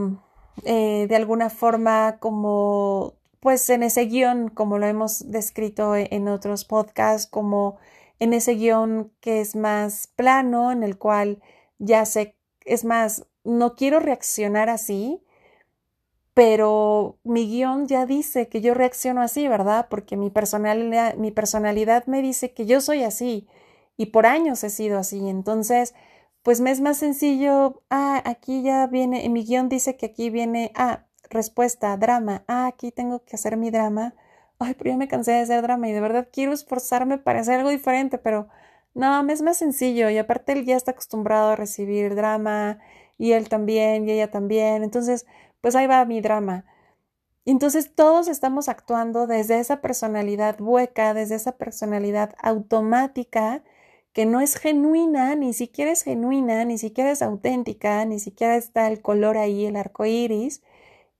eh, 0.65 1.07
de 1.09 1.17
alguna 1.17 1.51
forma 1.51 2.19
como 2.19 3.15
pues 3.41 3.71
en 3.71 3.83
ese 3.83 4.05
guion, 4.05 4.51
como 4.51 4.79
lo 4.79 4.87
hemos 4.87 5.31
descrito 5.31 5.97
e-, 5.97 6.09
en 6.11 6.29
otros 6.29 6.65
podcasts, 6.65 7.27
como 7.27 7.79
en 8.19 8.35
ese 8.35 8.55
guion 8.55 9.11
que 9.21 9.41
es 9.41 9.57
más 9.57 10.09
plano, 10.09 10.73
en 10.73 10.83
el 10.83 10.99
cual 10.99 11.41
ya 11.79 12.05
sé, 12.05 12.37
es 12.67 12.85
más, 12.85 13.27
no 13.45 13.75
quiero 13.77 13.99
reaccionar 14.01 14.69
así, 14.69 15.23
pero 16.35 17.19
mi 17.25 17.49
guion 17.49 17.87
ya 17.89 18.05
dice 18.07 18.49
que 18.49 18.61
yo 18.61 18.75
reacciono 18.75 19.23
así, 19.23 19.49
¿verdad? 19.49 19.87
Porque 19.91 20.17
mi 20.17 20.31
personalidad, 20.31 21.15
mi 21.17 21.31
personalidad 21.31 22.07
me 22.07 22.21
dice 22.23 22.53
que 22.53 22.67
yo 22.67 22.81
soy 22.83 23.03
así 23.03 23.49
y 24.01 24.07
por 24.07 24.25
años 24.25 24.65
he 24.65 24.71
sido 24.71 24.99
así. 24.99 25.29
Entonces, 25.29 25.95
pues 26.43 26.63
me 26.63 26.71
es 26.71 26.81
más 26.81 26.97
sencillo, 26.97 27.83
ah, 27.91 28.23
aquí 28.25 28.63
ya 28.63 28.87
viene, 28.87 29.27
en 29.27 29.35
mi 29.35 29.45
guion 29.45 29.69
dice 29.69 29.99
que 29.99 30.07
aquí 30.07 30.31
viene, 30.31 30.73
ah, 30.75 31.05
respuesta, 31.29 31.95
drama, 31.99 32.43
ah, 32.49 32.67
aquí 32.67 32.93
tengo 32.93 33.23
que 33.27 33.37
hacer 33.37 33.59
mi 33.59 33.71
drama, 33.71 34.15
ay, 34.59 34.75
pero 34.75 34.91
ya 34.93 34.97
me 34.97 35.07
cansé 35.07 35.33
de 35.33 35.41
hacer 35.41 35.61
drama 35.61 35.87
y 35.89 35.93
de 35.93 36.01
verdad 36.01 36.29
quiero 36.33 36.55
esforzarme 36.55 37.19
para 37.19 37.41
hacer 37.41 37.59
algo 37.59 37.69
diferente, 37.69 38.17
pero 38.17 38.49
no, 38.95 39.23
me 39.23 39.35
es 39.35 39.43
más 39.43 39.59
sencillo 39.59 40.09
y 40.09 40.17
aparte 40.17 40.53
él 40.53 40.65
ya 40.65 40.77
está 40.77 40.93
acostumbrado 40.93 41.51
a 41.51 41.57
recibir 41.57 42.15
drama 42.15 42.79
y 43.19 43.33
él 43.33 43.51
también 43.51 44.09
y 44.09 44.13
ella 44.13 44.31
también, 44.31 44.83
entonces, 44.83 45.27
pues 45.61 45.77
ahí 45.77 45.87
va 45.87 46.07
mi 46.07 46.23
drama. 46.23 46.65
Entonces 47.45 47.95
todos 47.95 48.29
estamos 48.29 48.69
actuando 48.71 49.27
desde 49.27 49.61
esa 49.61 49.83
personalidad 49.83 50.59
hueca, 50.61 51.13
desde 51.15 51.35
esa 51.37 51.53
personalidad 51.59 52.35
automática, 52.43 53.63
que 54.13 54.27
no 54.27 54.41
es 54.41 54.57
genuina, 54.57 55.35
ni 55.37 55.53
siquiera 55.53 55.93
es 55.93 56.03
genuina, 56.03 56.65
ni 56.65 56.79
siquiera 56.79 57.11
es 57.13 57.23
auténtica, 57.23 58.05
ni 58.05 58.19
siquiera 58.19 58.57
está 58.57 58.89
el 58.89 59.03
color 59.03 59.37
ahí, 59.39 59.67
el 59.67 59.77
arco 59.77 60.05
iris. 60.07 60.63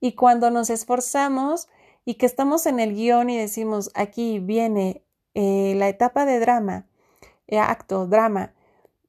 Y 0.01 0.13
cuando 0.13 0.51
nos 0.51 0.69
esforzamos 0.69 1.69
y 2.05 2.15
que 2.15 2.25
estamos 2.25 2.65
en 2.65 2.79
el 2.79 2.95
guion 2.95 3.29
y 3.29 3.37
decimos, 3.37 3.91
aquí 3.95 4.39
viene 4.39 5.03
eh, 5.35 5.73
la 5.77 5.89
etapa 5.89 6.25
de 6.25 6.39
drama, 6.39 6.87
eh, 7.47 7.59
acto, 7.59 8.07
drama, 8.07 8.53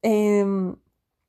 em, 0.02 0.76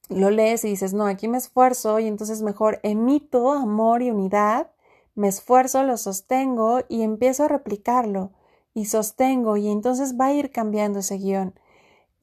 lo 0.10 0.30
lees 0.30 0.66
y 0.66 0.70
dices, 0.70 0.94
no, 0.94 1.06
aquí 1.06 1.28
me 1.28 1.38
esfuerzo 1.38 2.00
y 2.00 2.08
entonces 2.08 2.42
mejor 2.42 2.80
emito 2.84 3.52
amor 3.52 4.02
y 4.04 4.12
unidad, 4.12 4.72
me 5.16 5.28
esfuerzo, 5.28 5.84
lo 5.84 5.98
sostengo 5.98 6.82
y 6.90 7.04
empiezo 7.04 7.46
a 7.46 7.48
replicarlo 7.48 8.32
y 8.74 8.86
sostengo 8.86 9.58
y 9.58 9.70
entonces 9.70 10.18
va 10.20 10.28
a 10.28 10.34
ir 10.34 10.52
cambiando 10.52 11.00
ese 11.00 11.18
guion. 11.18 11.54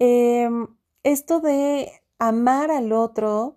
Em, 0.00 0.66
esto 1.02 1.40
de 1.40 1.92
amar 2.18 2.70
al 2.70 2.92
otro 2.92 3.56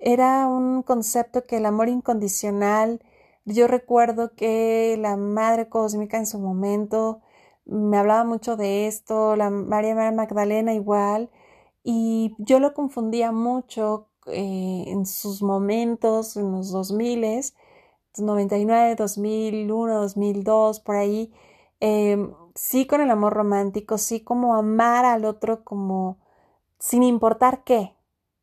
era 0.00 0.48
un 0.48 0.82
concepto 0.82 1.46
que 1.46 1.58
el 1.58 1.66
amor 1.66 1.88
incondicional, 1.88 3.00
yo 3.44 3.68
recuerdo 3.68 4.34
que 4.34 4.96
la 4.98 5.16
Madre 5.16 5.68
Cósmica 5.68 6.18
en 6.18 6.26
su 6.26 6.38
momento 6.40 7.20
me 7.64 7.96
hablaba 7.98 8.24
mucho 8.24 8.56
de 8.56 8.88
esto, 8.88 9.36
la 9.36 9.50
María 9.50 9.94
Magdalena 10.12 10.74
igual, 10.74 11.30
y 11.84 12.34
yo 12.38 12.58
lo 12.60 12.74
confundía 12.74 13.32
mucho 13.32 14.08
eh, 14.26 14.84
en 14.88 15.06
sus 15.06 15.42
momentos, 15.42 16.36
en 16.36 16.52
los 16.52 16.72
2000, 16.72 17.54
99, 18.18 18.96
2001, 18.96 20.00
2002, 20.00 20.80
por 20.80 20.96
ahí, 20.96 21.32
em, 21.80 22.32
sí 22.54 22.86
con 22.86 23.00
el 23.00 23.10
amor 23.10 23.34
romántico, 23.34 23.98
sí 23.98 24.20
como 24.20 24.54
amar 24.54 25.04
al 25.04 25.24
otro 25.24 25.64
como 25.64 26.18
sin 26.78 27.02
importar 27.02 27.64
qué. 27.64 27.94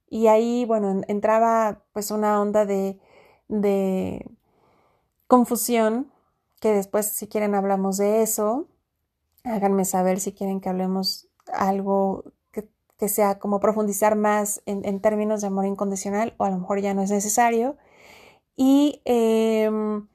Y 0.10 0.28
ahí, 0.28 0.66
bueno, 0.66 1.02
entraba 1.08 1.84
pues 1.94 2.12
una 2.12 2.42
onda 2.42 2.66
de, 2.66 3.00
de 3.48 4.30
confusión, 5.28 6.12
que 6.60 6.74
después 6.74 7.08
si 7.08 7.28
quieren 7.28 7.56
hablamos 7.56 7.98
de 7.98 8.22
eso. 8.22 8.68
Háganme 9.44 9.86
saber 9.86 10.20
si 10.20 10.34
quieren 10.34 10.62
que 10.62 10.70
hablemos 10.70 11.28
algo 11.54 12.26
que, 12.52 12.70
que 12.98 13.10
sea 13.10 13.40
como 13.40 13.60
profundizar 13.60 14.16
más 14.16 14.62
en, 14.66 14.86
en, 14.86 15.02
términos 15.02 15.42
de 15.42 15.48
amor 15.48 15.66
incondicional 15.66 16.36
o 16.38 16.46
a 16.46 16.50
lo 16.52 16.60
mejor 16.60 16.82
ya 16.82 16.94
no 16.94 17.02
es 17.02 17.12
necesario. 17.12 17.78
Y 18.56 19.02
em, 19.06 20.08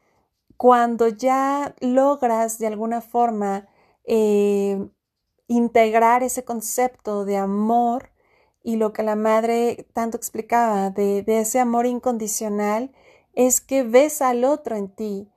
cuando 0.57 1.09
ya 1.09 1.75
logras 1.81 2.59
de 2.59 2.67
alguna 2.69 3.01
forma 3.01 3.69
eh, 4.07 4.89
integrar 5.49 6.23
ese 6.23 6.45
concepto 6.45 7.25
de 7.25 7.37
amor 7.37 8.11
y 8.63 8.77
lo 8.77 8.93
que 8.93 9.03
la 9.03 9.17
madre 9.17 9.87
tanto 9.93 10.17
explicaba 10.17 10.91
de, 10.91 11.23
de 11.23 11.41
ese 11.41 11.61
amor 11.61 11.87
incondicional 11.87 12.93
es 13.35 13.61
que 13.61 13.83
ves 13.83 14.23
al 14.23 14.45
otro 14.45 14.77
en 14.77 14.89
ti. 14.89 15.29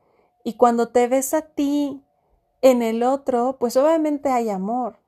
Y 0.44 0.54
cuando 0.54 0.90
te 0.90 1.08
ves 1.08 1.34
a 1.34 1.42
ti 1.42 2.04
en 2.62 2.82
el 2.82 3.04
otro, 3.04 3.58
pues 3.60 3.78
obviamente 3.78 4.30
hay 4.30 4.50
amor, 4.50 5.00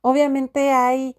obviamente 0.00 0.70
hay, 0.70 1.16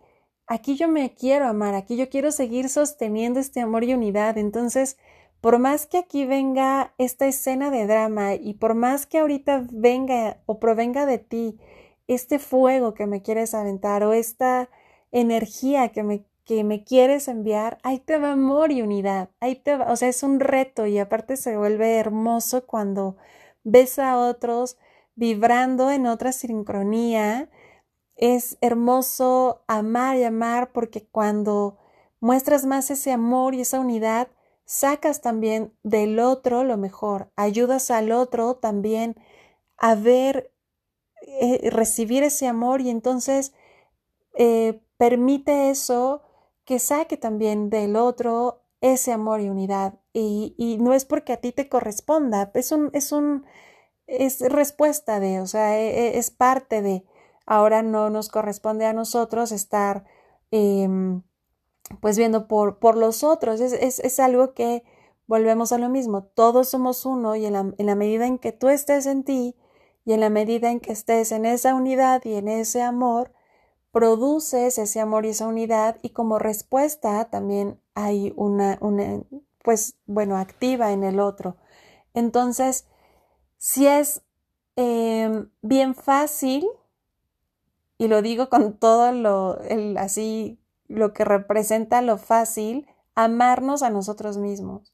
aquí 0.48 0.76
yo 0.76 0.88
me 0.88 1.14
quiero 1.14 1.48
amar, 1.48 1.76
aquí 1.76 1.96
yo 1.96 2.10
quiero 2.10 2.32
seguir 2.32 2.70
sosteniendo 2.70 3.40
este 3.40 3.62
amor 3.62 3.84
y 3.84 3.94
unidad, 3.94 4.38
entonces 4.38 4.98
por 5.40 5.58
más 5.58 5.88
que 5.88 5.98
aquí 5.98 6.26
venga 6.26 6.94
esta 7.00 7.28
escena 7.28 7.72
de 7.72 7.88
drama 7.88 8.36
y 8.36 8.54
por 8.54 8.76
más 8.76 9.08
que 9.08 9.20
ahorita 9.20 9.66
venga 9.72 10.42
o 10.46 10.60
provenga 10.60 11.06
de 11.08 11.18
ti 11.18 11.60
este 12.16 12.40
fuego 12.40 12.94
que 12.94 13.08
me 13.08 13.22
quieres 13.22 13.54
aventar 13.54 14.04
o 14.04 14.14
esta 14.14 14.70
energía 15.12 15.90
que 15.90 16.04
me, 16.04 16.26
que 16.46 16.64
me 16.64 16.84
quieres 16.84 17.28
enviar, 17.28 17.78
ahí 17.84 18.00
te 18.00 18.18
va 18.18 18.34
amor 18.34 18.72
y 18.72 18.82
unidad, 18.82 19.30
ahí 19.40 19.56
te 19.56 19.76
o 19.76 19.96
sea, 19.96 20.10
es 20.10 20.24
un 20.24 20.40
reto 20.40 20.86
y 20.88 21.00
aparte 21.00 21.38
se 21.38 21.58
vuelve 21.58 21.98
hermoso 21.98 22.66
cuando 22.66 23.18
ves 23.64 24.00
a 24.00 24.18
otros 24.18 24.78
vibrando 25.16 25.92
en 25.92 26.08
otra 26.08 26.32
sincronía. 26.32 27.50
Es 28.16 28.58
hermoso 28.62 29.64
amar 29.68 30.18
y 30.18 30.24
amar 30.24 30.72
porque 30.74 31.08
cuando 31.12 31.78
muestras 32.20 32.66
más 32.66 32.92
ese 32.92 33.12
amor 33.12 33.56
y 33.56 33.62
esa 33.62 33.80
unidad, 33.80 34.30
sacas 34.66 35.22
también 35.22 35.74
del 35.84 36.20
otro 36.20 36.64
lo 36.64 36.78
mejor, 36.78 37.32
ayudas 37.36 37.92
al 37.92 38.12
otro 38.12 38.56
también 38.56 39.16
a 39.78 39.96
ver, 39.96 40.51
eh, 41.22 41.70
recibir 41.70 42.24
ese 42.24 42.48
amor 42.48 42.82
y 42.82 42.90
entonces 42.90 43.54
eh, 44.38 44.82
permite 44.98 45.70
eso 45.70 46.24
que 46.66 46.80
saque 46.80 47.18
también 47.18 47.70
del 47.70 47.96
otro 47.96 48.64
ese 48.82 49.12
amor 49.12 49.42
y 49.42 49.50
unidad. 49.50 50.00
Y, 50.14 50.56
y, 50.58 50.78
no 50.78 50.94
es 50.94 51.06
porque 51.06 51.34
a 51.34 51.38
ti 51.38 51.52
te 51.52 51.70
corresponda, 51.70 52.52
es 52.56 52.72
un, 52.72 52.90
es 52.94 53.12
un, 53.12 53.46
es 54.08 54.42
respuesta 54.42 55.20
de, 55.20 55.40
o 55.40 55.48
sea, 55.48 55.80
e, 55.80 56.16
e, 56.16 56.18
es, 56.18 56.32
parte 56.32 56.82
de, 56.82 57.06
ahora 57.46 57.82
no 57.84 58.10
nos 58.10 58.30
corresponde 58.30 58.86
a 58.86 58.94
nosotros 58.94 59.52
estar 59.52 60.06
em, 60.52 61.24
pues 62.02 62.18
viendo 62.18 62.48
por, 62.48 62.80
por 62.80 62.98
los 62.98 63.24
otros. 63.24 63.62
Es, 63.62 63.74
es, 63.74 64.00
es, 64.00 64.20
algo 64.20 64.54
que 64.54 64.84
volvemos 65.28 65.72
a 65.72 65.78
lo 65.78 65.90
mismo. 65.90 66.24
Todos 66.24 66.70
somos 66.70 67.06
uno 67.06 67.36
y 67.36 67.46
en 67.46 67.54
la, 67.54 67.74
en 67.78 67.86
la 67.86 67.96
medida 67.96 68.28
en 68.28 68.38
que 68.40 68.52
tú 68.52 68.70
estés 68.70 69.06
en 69.06 69.24
ti 69.24 69.56
y 70.06 70.14
en 70.14 70.20
la 70.20 70.30
medida 70.30 70.72
en 70.72 70.80
que 70.80 70.92
estés 70.92 71.32
en 71.32 71.46
esa 71.46 71.76
unidad 71.76 72.24
y 72.26 72.36
en 72.36 72.48
ese 72.48 72.82
amor, 72.82 73.32
produces 73.92 74.78
ese 74.78 75.00
amor 75.00 75.26
y 75.26 75.30
esa 75.30 75.48
unidad 75.48 75.98
y 76.02 76.10
como 76.10 76.40
respuesta 76.40 77.26
también 77.30 77.80
hay 77.94 78.34
una, 78.36 78.78
una 78.82 79.22
pues 79.64 79.96
bueno, 80.06 80.38
activa 80.38 80.92
en 80.92 81.04
el 81.04 81.20
otro. 81.20 81.58
Entonces, 82.14 82.88
si 83.58 83.88
es 83.88 84.22
eh, 84.76 85.46
bien 85.62 85.94
fácil, 85.96 86.68
y 87.98 88.08
lo 88.08 88.22
digo 88.22 88.50
con 88.50 88.78
todo 88.78 89.12
lo, 89.12 89.60
así 89.98 90.60
lo 90.88 91.14
que 91.14 91.24
representa 91.24 92.02
lo 92.02 92.18
fácil, 92.18 92.88
amarnos 93.14 93.84
a 93.84 93.90
nosotros 93.90 94.38
mismos. 94.38 94.94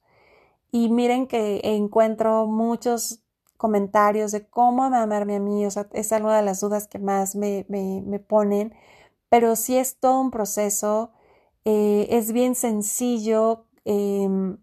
Y 0.71 0.89
miren 0.89 1.27
que 1.27 1.61
encuentro 1.63 2.45
muchos 2.47 3.21
comentarios 3.57 4.31
de 4.31 4.47
cómo 4.47 4.83
amarme 4.83 5.35
a 5.35 5.39
mí, 5.39 5.65
o 5.65 5.71
sea, 5.71 5.87
es 5.93 6.11
una 6.11 6.37
de 6.37 6.43
las 6.43 6.61
dudas 6.61 6.87
que 6.87 6.99
más 6.99 7.35
me, 7.35 7.65
me, 7.69 8.19
ponen, 8.19 8.73
pero 9.29 9.55
sí 9.55 9.77
es 9.77 9.97
todo 9.97 10.21
un 10.21 10.31
proceso, 10.31 11.11
eh, 11.65 12.07
es 12.11 12.31
bien 12.31 12.55
sencillo 12.55 13.65
em, 13.85 14.57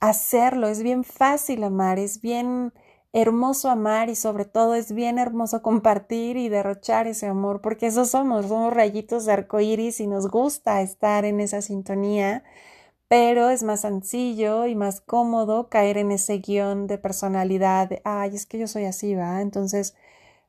hacerlo, 0.00 0.68
es 0.68 0.82
bien 0.82 1.04
fácil 1.04 1.64
amar, 1.64 1.98
es 1.98 2.20
bien 2.20 2.72
hermoso 3.12 3.70
amar 3.70 4.10
y 4.10 4.14
sobre 4.14 4.44
todo 4.44 4.74
es 4.74 4.92
bien 4.92 5.18
hermoso 5.18 5.62
compartir 5.62 6.36
y 6.36 6.48
derrochar 6.48 7.06
ese 7.06 7.26
amor, 7.26 7.60
porque 7.60 7.86
eso 7.86 8.04
somos, 8.04 8.46
somos 8.46 8.72
rayitos 8.72 9.26
de 9.26 9.32
arco 9.32 9.60
iris 9.60 10.00
y 10.00 10.06
nos 10.06 10.28
gusta 10.28 10.82
estar 10.82 11.24
en 11.24 11.40
esa 11.40 11.62
sintonía, 11.62 12.44
pero 13.08 13.50
es 13.50 13.62
más 13.62 13.80
sencillo 13.82 14.66
y 14.66 14.74
más 14.74 15.00
cómodo 15.00 15.68
caer 15.68 15.98
en 15.98 16.12
ese 16.12 16.38
guion 16.38 16.86
de 16.86 16.98
personalidad, 16.98 17.90
ay, 18.04 18.34
es 18.34 18.46
que 18.46 18.58
yo 18.58 18.66
soy 18.66 18.84
así, 18.84 19.14
va, 19.14 19.40
entonces 19.40 19.94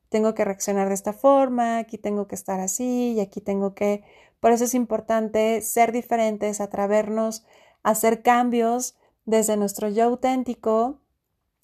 tengo 0.09 0.33
que 0.33 0.45
reaccionar 0.45 0.89
de 0.89 0.95
esta 0.95 1.13
forma, 1.13 1.79
aquí 1.79 1.97
tengo 1.97 2.27
que 2.27 2.35
estar 2.35 2.59
así 2.59 3.13
y 3.13 3.19
aquí 3.21 3.41
tengo 3.41 3.73
que, 3.75 4.03
por 4.39 4.51
eso 4.51 4.65
es 4.65 4.73
importante 4.73 5.61
ser 5.61 5.91
diferentes, 5.91 6.61
atrevernos 6.61 7.45
hacer 7.83 8.21
cambios 8.21 8.95
desde 9.25 9.57
nuestro 9.57 9.89
yo 9.89 10.05
auténtico, 10.05 10.99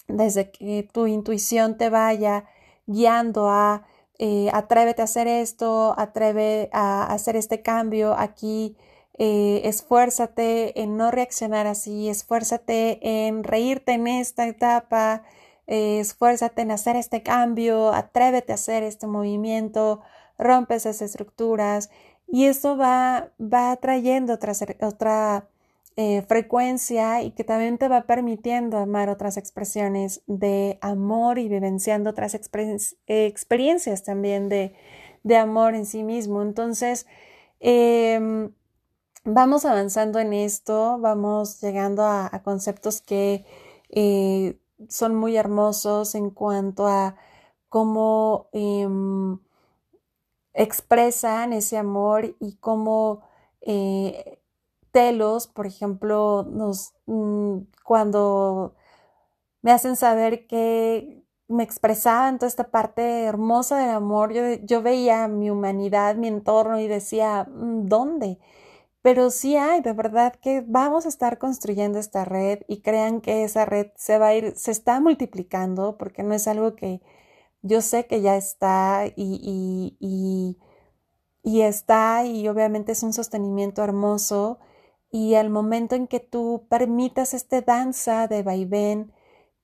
desde 0.08 0.50
que 0.50 0.88
tu 0.92 1.06
intuición 1.06 1.76
te 1.76 1.90
vaya 1.90 2.44
guiando 2.86 3.48
a 3.48 3.86
eh, 4.18 4.48
atrévete 4.54 5.02
a 5.02 5.04
hacer 5.04 5.28
esto, 5.28 5.94
atreve 5.98 6.70
a 6.72 7.04
hacer 7.12 7.36
este 7.36 7.60
cambio 7.60 8.14
aquí, 8.14 8.76
eh, 9.18 9.62
esfuérzate 9.64 10.80
en 10.82 10.96
no 10.96 11.10
reaccionar 11.10 11.66
así, 11.66 12.08
esfuérzate 12.08 13.26
en 13.26 13.44
reírte 13.44 13.92
en 13.92 14.06
esta 14.06 14.46
etapa, 14.46 15.22
eh, 15.66 16.00
esfuérzate 16.00 16.62
en 16.62 16.70
hacer 16.70 16.96
este 16.96 17.22
cambio, 17.22 17.92
atrévete 17.92 18.52
a 18.52 18.56
hacer 18.56 18.82
este 18.82 19.06
movimiento, 19.06 20.02
rompe 20.38 20.74
esas 20.74 21.02
estructuras 21.02 21.90
y 22.28 22.44
eso 22.46 22.76
va, 22.76 23.30
va 23.40 23.76
trayendo 23.76 24.34
otra, 24.34 24.52
otra 24.82 25.48
eh, 25.96 26.22
frecuencia 26.28 27.22
y 27.22 27.30
que 27.30 27.42
también 27.42 27.78
te 27.78 27.88
va 27.88 28.02
permitiendo 28.02 28.76
amar 28.76 29.08
otras 29.08 29.38
expresiones 29.38 30.20
de 30.26 30.78
amor 30.82 31.38
y 31.38 31.48
vivenciando 31.48 32.10
otras 32.10 32.34
experiencias 32.34 34.04
también 34.04 34.50
de, 34.50 34.74
de, 35.22 35.36
amor 35.38 35.74
en 35.74 35.86
sí 35.86 36.02
mismo. 36.02 36.42
Entonces, 36.42 37.06
em, 37.60 38.52
vamos 39.26 39.64
avanzando 39.64 40.18
en 40.20 40.32
esto, 40.32 40.98
vamos 41.00 41.60
llegando 41.60 42.04
a, 42.04 42.30
conceptos 42.44 43.00
que 43.02 43.44
eh, 43.90 44.58
son 44.88 45.14
muy 45.14 45.36
hermosos 45.36 46.14
en 46.14 46.30
cuanto 46.30 46.86
a 46.86 47.16
cómo 47.68 48.48
em, 48.52 49.38
expresan 50.54 51.52
ese 51.52 51.76
amor 51.76 52.36
y 52.40 52.56
cómo 52.56 53.22
eh, 53.60 54.40
telos, 54.92 55.48
por 55.48 55.66
ejemplo, 55.66 56.46
nos, 56.48 56.94
mm, 57.06 57.58
cuando 57.84 58.74
me 59.62 59.72
hacen 59.72 59.96
saber 59.96 60.46
que 60.46 61.24
me 61.48 61.62
expresaban 61.64 62.38
toda 62.38 62.48
esta 62.48 62.70
parte 62.70 63.24
hermosa 63.24 63.78
del 63.78 63.90
amor, 63.90 64.32
yo, 64.32 64.42
yo 64.64 64.82
veía 64.82 65.28
mi 65.28 65.50
humanidad, 65.50 66.16
mi 66.16 66.28
entorno 66.28 66.78
y 66.80 66.88
decía, 66.88 67.44
mm, 67.50 67.88
¿dónde? 67.88 68.38
Pero 69.06 69.30
sí 69.30 69.56
hay, 69.56 69.82
de 69.82 69.92
verdad 69.92 70.34
que 70.34 70.64
vamos 70.66 71.06
a 71.06 71.08
estar 71.08 71.38
construyendo 71.38 72.00
esta 72.00 72.24
red 72.24 72.62
y 72.66 72.80
crean 72.82 73.20
que 73.20 73.44
esa 73.44 73.64
red 73.64 73.92
se 73.94 74.18
va 74.18 74.28
a 74.28 74.34
ir, 74.34 74.56
se 74.56 74.72
está 74.72 74.98
multiplicando 75.00 75.96
porque 75.96 76.24
no 76.24 76.34
es 76.34 76.48
algo 76.48 76.74
que 76.74 77.00
yo 77.62 77.82
sé 77.82 78.06
que 78.08 78.20
ya 78.22 78.36
está 78.36 79.06
y, 79.06 79.40
y, 79.42 79.96
y, 80.00 80.58
y 81.42 81.62
está 81.62 82.24
y 82.26 82.48
obviamente 82.48 82.92
es 82.92 83.02
un 83.04 83.12
sostenimiento 83.12 83.84
hermoso. 83.84 84.58
Y 85.10 85.34
al 85.36 85.50
momento 85.50 85.94
en 85.94 86.08
que 86.08 86.20
tú 86.20 86.66
permitas 86.68 87.34
este 87.34 87.62
danza 87.62 88.28
de 88.28 88.42
vaivén, 88.42 89.12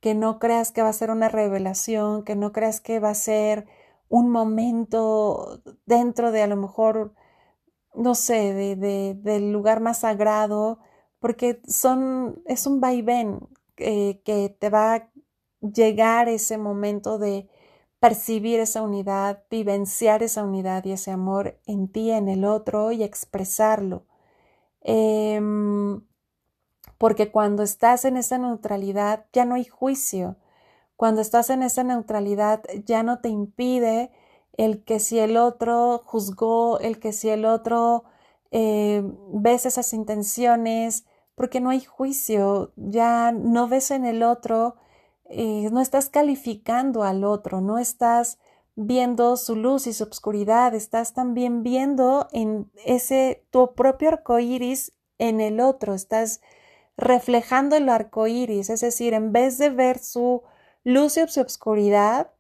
que 0.01 0.15
no 0.15 0.39
creas 0.39 0.73
que 0.73 0.83
va 0.83 0.91
a 0.91 0.93
ser 0.95 1.11
una 1.11 1.29
revelación, 1.29 2.25
que 2.25 2.37
no 2.37 2.53
creas 2.53 2.81
que 2.81 3.01
va 3.01 3.11
a 3.11 3.15
ser 3.15 3.67
un 4.09 4.31
momento 4.31 5.63
dentro 5.87 6.33
de 6.33 6.43
a 6.43 6.47
lo 6.49 6.57
mejor, 6.57 7.15
no 7.95 8.15
sé, 8.15 8.55
de, 8.55 9.15
del 9.15 9.53
lugar 9.53 9.81
más 9.81 10.01
sagrado, 10.01 10.79
porque 11.21 11.61
son, 11.69 12.43
es 12.47 12.67
un 12.67 12.81
vaivén 12.81 13.41
eh, 13.77 14.23
que 14.25 14.57
te 14.59 14.71
va 14.71 14.95
a 14.95 15.11
llegar 15.61 16.29
ese 16.29 16.59
momento 16.59 17.19
de 17.19 17.49
percibir 18.01 18.61
esa 18.61 18.83
unidad, 18.83 19.45
vivenciar 19.51 20.23
esa 20.23 20.43
unidad 20.45 20.85
y 20.85 20.93
ese 20.93 21.13
amor 21.13 21.59
en 21.67 21.89
ti, 21.89 22.11
en 22.11 22.29
el 22.29 22.45
otro 22.45 22.91
y 22.93 23.05
expresarlo. 23.05 24.07
Em, 24.83 26.03
porque 26.99 27.31
cuando 27.31 27.63
estás 27.63 28.05
en 28.05 28.17
esa 28.17 28.39
neutralidad 28.39 29.27
ya 29.33 29.45
no 29.45 29.55
hay 29.57 29.65
juicio. 29.65 30.37
Cuando 30.97 31.21
estás 31.21 31.51
en 31.51 31.63
esa 31.63 31.85
neutralidad 31.85 32.63
ya 32.87 33.03
no 33.03 33.21
te 33.21 33.29
impide 33.29 34.13
el 34.55 34.85
que 34.85 35.01
si 35.01 35.19
el 35.19 35.37
otro 35.37 36.03
juzgó, 36.05 36.79
el 36.81 36.99
que 37.01 37.13
si 37.13 37.29
el 37.31 37.45
otro 37.45 38.05
eh, 38.51 39.03
ves 39.33 39.67
esas 39.67 39.93
intenciones, 39.93 41.05
porque 41.35 41.61
no 41.61 41.71
hay 41.71 41.81
juicio, 41.81 42.73
ya 42.77 43.33
no 43.33 43.69
ves 43.69 43.91
en 43.91 44.05
el 44.05 44.23
otro, 44.23 44.77
eh, 45.25 45.69
no 45.73 45.81
estás 45.81 46.11
calificando 46.11 47.05
al 47.05 47.25
otro, 47.25 47.61
no 47.61 47.79
estás 47.79 48.39
viendo 48.75 49.37
su 49.37 49.57
luz 49.57 49.87
y 49.87 49.93
su 49.93 50.05
obscuridad, 50.05 50.75
estás 50.75 51.15
también 51.15 51.63
viendo 51.63 52.29
en 52.33 52.71
ese 52.85 53.47
tu 53.51 53.75
propio 53.75 54.11
arco 54.11 54.39
iris 54.39 54.93
en 55.19 55.41
el 55.41 55.61
otro, 55.61 55.95
estás 55.95 56.41
reflejando 56.97 57.77
el 57.77 57.89
arco 57.89 58.27
iris, 58.27 58.71
es 58.71 58.81
decir, 58.81 59.15
en 59.15 59.33
vez 59.33 59.59
de 59.59 59.71
ver 59.71 59.99
su 59.99 60.43
luz 60.85 61.17
y 61.17 61.27
su 61.29 61.41
obscuridad, 61.41 62.31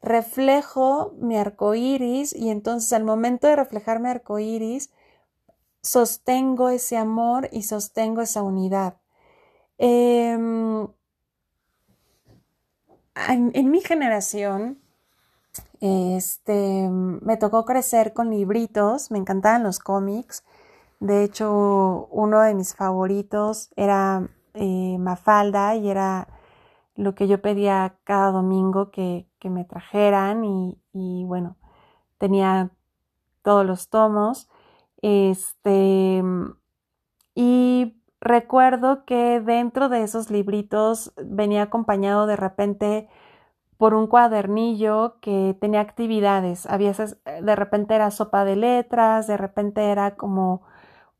reflejo 0.00 1.14
mi 1.18 1.36
arco 1.36 1.74
iris 1.74 2.34
y 2.34 2.50
entonces 2.50 2.92
al 2.92 3.04
momento 3.04 3.46
de 3.46 3.56
reflejar 3.56 4.00
mi 4.00 4.08
arco 4.08 4.38
iris, 4.38 4.90
sostengo 5.82 6.68
ese 6.68 6.96
amor 6.96 7.48
y 7.52 7.62
sostengo 7.62 8.22
esa 8.22 8.42
unidad. 8.42 8.98
Em, 9.78 10.88
en, 13.28 13.70
mi 13.70 13.80
generación, 13.80 14.80
este, 15.80 16.88
me 16.90 17.36
tocó 17.36 17.64
crecer 17.64 18.12
con 18.12 18.30
libritos, 18.30 19.10
me 19.10 19.18
encantaban 19.18 19.62
los 19.62 19.78
cómics. 19.78 20.44
De 21.00 21.24
hecho, 21.24 22.08
uno 22.10 22.40
de 22.40 22.54
mis 22.54 22.74
favoritos 22.74 23.70
era 23.76 24.28
eh, 24.54 24.96
Mafalda 24.98 25.76
y 25.76 25.88
era 25.88 26.28
lo 26.98 27.14
que 27.14 27.28
yo 27.28 27.40
pedía 27.40 27.96
cada 28.04 28.32
domingo 28.32 28.90
que, 28.90 29.26
me 29.44 29.64
trajeran 29.64 30.44
y, 30.44 30.78
y, 30.92 31.24
bueno, 31.24 31.56
tenía 32.18 32.70
todos 33.42 33.64
los 33.64 33.88
tomos. 33.88 34.48
Este, 35.00 36.22
y 37.34 38.02
recuerdo 38.20 39.04
que 39.04 39.40
dentro 39.40 39.88
de 39.88 40.02
esos 40.02 40.30
libritos 40.30 41.12
venía 41.24 41.62
acompañado 41.62 42.26
de 42.26 42.36
repente 42.36 43.08
por 43.78 43.94
un 43.94 44.08
cuadernillo 44.08 45.18
que 45.20 45.56
tenía 45.60 45.80
actividades. 45.80 46.66
Había 46.66 46.92
de 46.92 47.56
repente 47.56 47.94
era 47.94 48.10
sopa 48.10 48.44
de 48.44 48.56
letras, 48.56 49.28
de 49.28 49.36
repente 49.36 49.84
era 49.92 50.16
como 50.16 50.62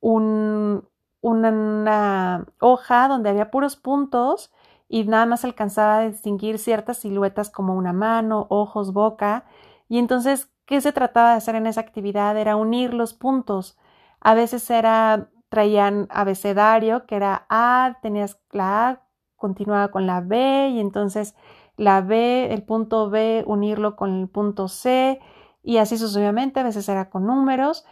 un, 0.01 0.89
una, 1.21 2.47
hoja 2.61 3.09
donde 3.09 3.31
había 3.31 3.51
puros 3.51 3.77
puntos 3.77 4.53
y 4.89 5.05
nada 5.05 5.27
más 5.27 5.45
alcanzaba 5.45 5.99
a 5.99 6.09
distinguir 6.09 6.59
ciertas 6.59 6.99
siluetas 6.99 7.51
como 7.51 7.75
una 7.77 7.93
mano, 7.93 8.47
ojos, 8.51 8.93
boca. 8.93 9.45
Y 9.89 9.99
entonces, 9.99 10.51
¿qué 10.67 10.81
se 10.81 10.93
trataba 10.93 11.31
de 11.33 11.37
hacer 11.37 11.55
en 11.57 11.67
esa 11.67 11.81
actividad? 11.83 12.37
Era 12.37 12.57
unir 12.57 12.95
los 12.95 13.15
puntos. 13.15 13.77
A 14.21 14.35
veces 14.35 14.69
era 14.71 15.31
traían 15.49 16.09
abecedario, 16.11 17.07
que 17.07 17.17
era 17.17 17.47
A, 17.49 17.99
tenías 18.03 18.41
la 18.51 18.89
A, 18.89 19.03
continuaba 19.37 19.89
con 19.91 20.07
la 20.07 20.21
B, 20.21 20.71
y 20.71 20.81
entonces 20.81 21.35
la 21.77 22.01
B, 22.01 22.53
el 22.53 22.63
punto 22.65 23.09
B, 23.11 23.45
unirlo 23.47 23.97
con 23.97 24.21
el 24.21 24.29
punto 24.29 24.69
C, 24.69 25.21
y 25.63 25.79
así 25.79 25.99
sucesivamente, 25.99 26.61
a 26.61 26.65
veces 26.65 26.89
era 26.89 27.11
con 27.11 27.27
números. 27.27 27.85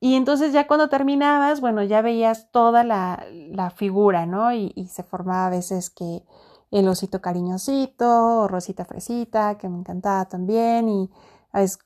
Y 0.00 0.14
entonces 0.14 0.52
ya 0.52 0.66
cuando 0.66 0.88
terminabas, 0.88 1.60
bueno, 1.60 1.82
ya 1.82 2.02
veías 2.02 2.50
toda 2.52 2.84
la, 2.84 3.26
la 3.32 3.70
figura, 3.70 4.26
¿no? 4.26 4.52
Y, 4.52 4.72
y, 4.76 4.86
se 4.86 5.02
formaba 5.02 5.46
a 5.46 5.50
veces 5.50 5.90
que 5.90 6.22
el 6.70 6.88
osito 6.88 7.20
cariñosito, 7.20 8.42
o 8.42 8.48
Rosita 8.48 8.84
Fresita, 8.84 9.58
que 9.58 9.68
me 9.68 9.78
encantaba 9.78 10.26
también, 10.26 10.88
y 10.88 11.10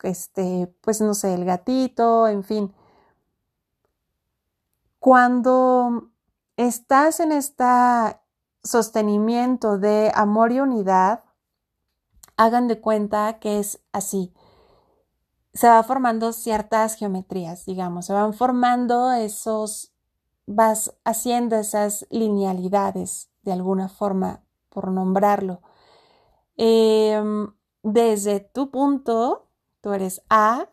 este, 0.03 0.75
pues 0.81 1.01
no 1.01 1.14
sé, 1.14 1.35
el 1.35 1.44
gatito, 1.44 2.29
en 2.29 2.44
fin. 2.44 2.75
Cuando 4.98 6.11
estás 6.57 7.20
en 7.20 7.33
este 7.33 7.64
sostenimiento 8.62 9.79
de 9.79 10.12
amor 10.14 10.53
y 10.53 10.61
unidad, 10.61 11.25
hagan 12.37 12.68
de 12.68 12.81
cuenta 12.81 13.38
que 13.38 13.59
es 13.59 13.81
así. 13.92 14.33
Se 15.54 15.68
va 15.68 15.82
formando 15.82 16.32
ciertas 16.32 16.94
geometrías, 16.94 17.66
digamos, 17.66 18.06
se 18.06 18.12
van 18.12 18.32
formando 18.32 19.12
esos, 19.12 19.92
vas 20.46 20.94
haciendo 21.04 21.56
esas 21.56 22.06
linealidades 22.10 23.30
de 23.42 23.52
alguna 23.52 23.88
forma, 23.88 24.42
por 24.68 24.90
nombrarlo. 24.90 25.60
Em, 26.56 27.52
desde 27.82 28.40
tu 28.40 28.70
punto, 28.70 29.48
tú 29.80 29.92
eres 29.92 30.22
A, 30.30 30.68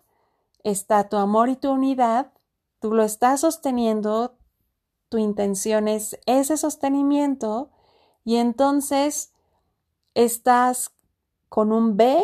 está 0.63 1.09
tu 1.09 1.17
amor 1.17 1.49
y 1.49 1.55
tu 1.55 1.71
unidad, 1.71 2.31
tú 2.79 2.93
lo 2.93 3.03
estás 3.03 3.41
sosteniendo, 3.41 4.37
tu 5.09 5.17
intención 5.17 5.87
es 5.87 6.19
ese 6.25 6.55
sostenimiento 6.57 7.71
y 8.23 8.35
entonces 8.35 9.33
estás 10.13 10.93
con 11.49 11.71
un 11.71 11.97
B 11.97 12.23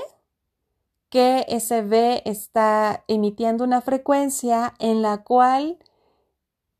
que 1.15 1.45
ese 1.47 1.82
B 1.82 2.21
está 2.25 3.06
emitiendo 3.08 3.63
una 3.63 3.80
frecuencia 3.80 4.73
en 4.80 5.01
la 5.01 5.23
cual 5.23 5.78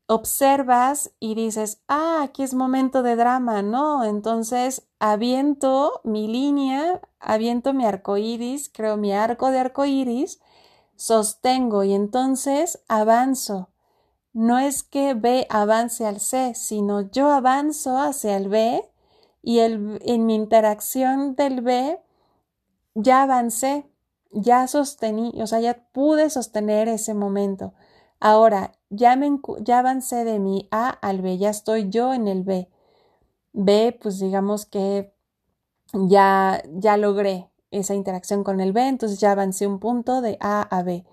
observas 0.08 1.10
y 1.18 1.34
dices, 1.34 1.80
ah, 1.88 2.20
aquí 2.22 2.42
es 2.42 2.52
momento 2.52 3.02
de 3.02 3.16
drama, 3.16 3.62
¿no? 3.62 4.04
Entonces 4.04 4.86
aviento 4.98 6.02
mi 6.04 6.28
línea, 6.28 7.00
aviento 7.18 7.72
mi 7.72 7.86
arco 7.86 8.18
iris, 8.18 8.68
creo 8.68 8.98
mi 8.98 9.14
arco 9.14 9.50
de 9.50 9.58
arco 9.58 9.86
iris 9.86 10.38
sostengo 10.96 11.82
y 11.84 11.94
entonces 11.94 12.84
avanzo. 12.88 13.70
No 14.34 14.58
es 14.58 14.82
que 14.82 15.14
B 15.14 15.46
avance 15.48 16.04
al 16.04 16.20
C, 16.20 16.52
sino 16.54 17.10
yo 17.10 17.30
avanzo 17.30 17.96
hacia 17.96 18.36
el 18.36 18.50
B 18.50 18.86
y 19.40 19.60
el, 19.60 19.98
en 20.04 20.26
mi 20.26 20.34
interacción 20.34 21.36
del 21.36 21.62
B 21.62 21.98
ya 22.94 23.22
avancé, 23.22 23.86
ya 24.30 24.66
sostení, 24.66 25.32
o 25.42 25.46
sea, 25.46 25.60
ya 25.60 25.86
pude 25.92 26.30
sostener 26.30 26.88
ese 26.88 27.14
momento. 27.14 27.72
Ahora, 28.20 28.72
ya, 28.90 29.16
me, 29.16 29.30
ya 29.60 29.80
avancé 29.80 30.24
de 30.24 30.38
mi 30.38 30.68
A 30.70 30.90
al 30.90 31.22
B, 31.22 31.38
ya 31.38 31.50
estoy 31.50 31.90
yo 31.90 32.14
en 32.14 32.28
el 32.28 32.42
B. 32.42 32.68
B, 33.52 33.98
pues 34.00 34.18
digamos 34.18 34.66
que 34.66 35.14
ya, 35.92 36.62
ya 36.74 36.96
logré, 36.96 37.50
esa 37.70 37.94
interacción 37.94 38.44
con 38.44 38.60
el 38.60 38.72
B, 38.72 38.86
entonces 38.88 39.18
ya 39.18 39.32
avancé 39.32 39.66
un 39.66 39.80
punto 39.80 40.20
de 40.20 40.38
A 40.40 40.62
a 40.62 40.82
B. 40.82 41.04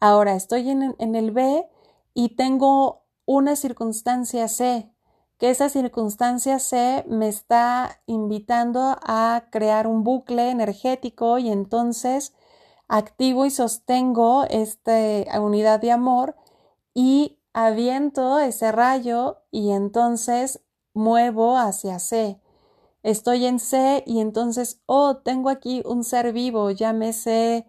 Ahora 0.00 0.34
estoy 0.34 0.68
en, 0.70 0.94
en 0.98 1.14
el 1.14 1.30
B 1.30 1.66
y 2.14 2.36
tengo 2.36 3.04
una 3.26 3.56
circunstancia 3.56 4.48
C, 4.48 4.90
que 5.38 5.50
esa 5.50 5.68
circunstancia 5.68 6.58
C 6.58 7.04
me 7.08 7.28
está 7.28 8.00
invitando 8.06 8.98
a 9.02 9.44
crear 9.50 9.86
un 9.86 10.04
bucle 10.04 10.50
energético 10.50 11.38
y 11.38 11.50
entonces 11.50 12.34
activo 12.90 13.46
y 13.46 13.50
sostengo 13.50 14.44
esta 14.50 14.92
unidad 15.40 15.80
de 15.80 15.92
amor 15.92 16.34
y 16.92 17.38
aviento 17.52 18.40
ese 18.40 18.72
rayo 18.72 19.38
y 19.52 19.70
entonces 19.70 20.60
muevo 20.92 21.56
hacia 21.56 22.00
C. 22.00 22.40
Estoy 23.04 23.46
en 23.46 23.60
C 23.60 24.02
y 24.06 24.18
entonces, 24.20 24.82
oh, 24.86 25.18
tengo 25.18 25.50
aquí 25.50 25.82
un 25.86 26.02
ser 26.02 26.32
vivo, 26.32 26.72
llámese 26.72 27.64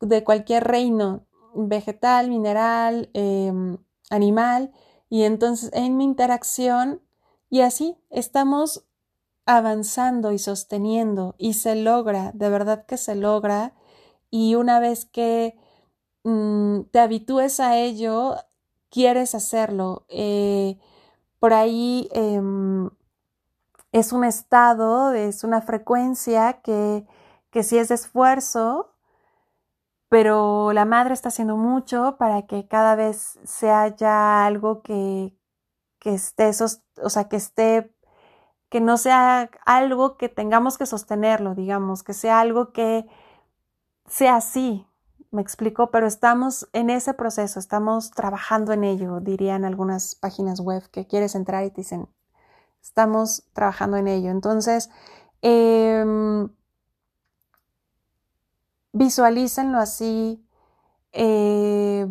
de 0.00 0.24
cualquier 0.24 0.64
reino, 0.64 1.26
vegetal, 1.54 2.30
mineral, 2.30 3.10
em, 3.12 3.76
animal, 4.10 4.72
y 5.10 5.24
entonces 5.24 5.70
en 5.74 5.98
mi 5.98 6.04
interacción, 6.04 7.02
y 7.50 7.60
así 7.60 7.98
estamos 8.08 8.86
avanzando 9.44 10.32
y 10.32 10.38
sosteniendo, 10.38 11.34
y 11.36 11.54
se 11.54 11.74
logra, 11.74 12.32
de 12.34 12.48
verdad 12.48 12.86
que 12.86 12.96
se 12.96 13.14
logra, 13.14 13.74
y 14.30 14.54
una 14.56 14.80
vez 14.80 15.06
que 15.06 15.56
mm, 16.24 16.82
te 16.92 17.00
habitúes 17.00 17.60
a 17.60 17.76
ello, 17.78 18.36
quieres 18.90 19.34
hacerlo. 19.34 20.06
Eh, 20.08 20.78
por 21.40 21.52
ahí 21.54 22.08
em, 22.12 22.90
es 23.92 24.12
un 24.12 24.24
estado, 24.24 25.12
es 25.12 25.44
una 25.44 25.60
frecuencia 25.62 26.60
que, 26.62 27.06
que 27.50 27.62
sí 27.62 27.78
es 27.78 27.88
de 27.88 27.94
esfuerzo, 27.96 28.94
pero 30.08 30.72
la 30.72 30.84
madre 30.84 31.14
está 31.14 31.28
haciendo 31.28 31.56
mucho 31.56 32.16
para 32.18 32.46
que 32.46 32.66
cada 32.66 32.94
vez 32.96 33.38
sea 33.44 33.94
ya 33.94 34.46
algo 34.46 34.82
que, 34.82 35.34
que 36.00 36.14
esté, 36.14 36.50
o 37.02 37.10
sea, 37.10 37.28
que 37.28 37.36
esté, 37.36 37.94
que 38.70 38.80
no 38.80 38.98
sea 38.98 39.50
algo 39.66 40.16
que 40.18 40.28
tengamos 40.28 40.78
que 40.78 40.86
sostenerlo, 40.86 41.54
digamos, 41.54 42.02
que 42.04 42.14
sea 42.14 42.40
algo 42.40 42.72
que 42.72 43.06
sea 44.08 44.36
así, 44.36 44.86
me 45.30 45.42
explico, 45.42 45.90
pero 45.90 46.06
estamos 46.06 46.68
en 46.72 46.90
ese 46.90 47.14
proceso, 47.14 47.60
estamos 47.60 48.10
trabajando 48.10 48.72
en 48.72 48.84
ello, 48.84 49.20
dirían 49.20 49.64
algunas 49.64 50.14
páginas 50.14 50.60
web 50.60 50.82
que 50.90 51.06
quieres 51.06 51.34
entrar 51.34 51.64
y 51.64 51.70
te 51.70 51.82
dicen, 51.82 52.08
estamos 52.82 53.44
trabajando 53.52 53.96
en 53.98 54.08
ello. 54.08 54.30
Entonces, 54.30 54.90
eh, 55.42 56.04
visualícenlo 58.92 59.78
así. 59.78 60.44
Eh, 61.12 62.06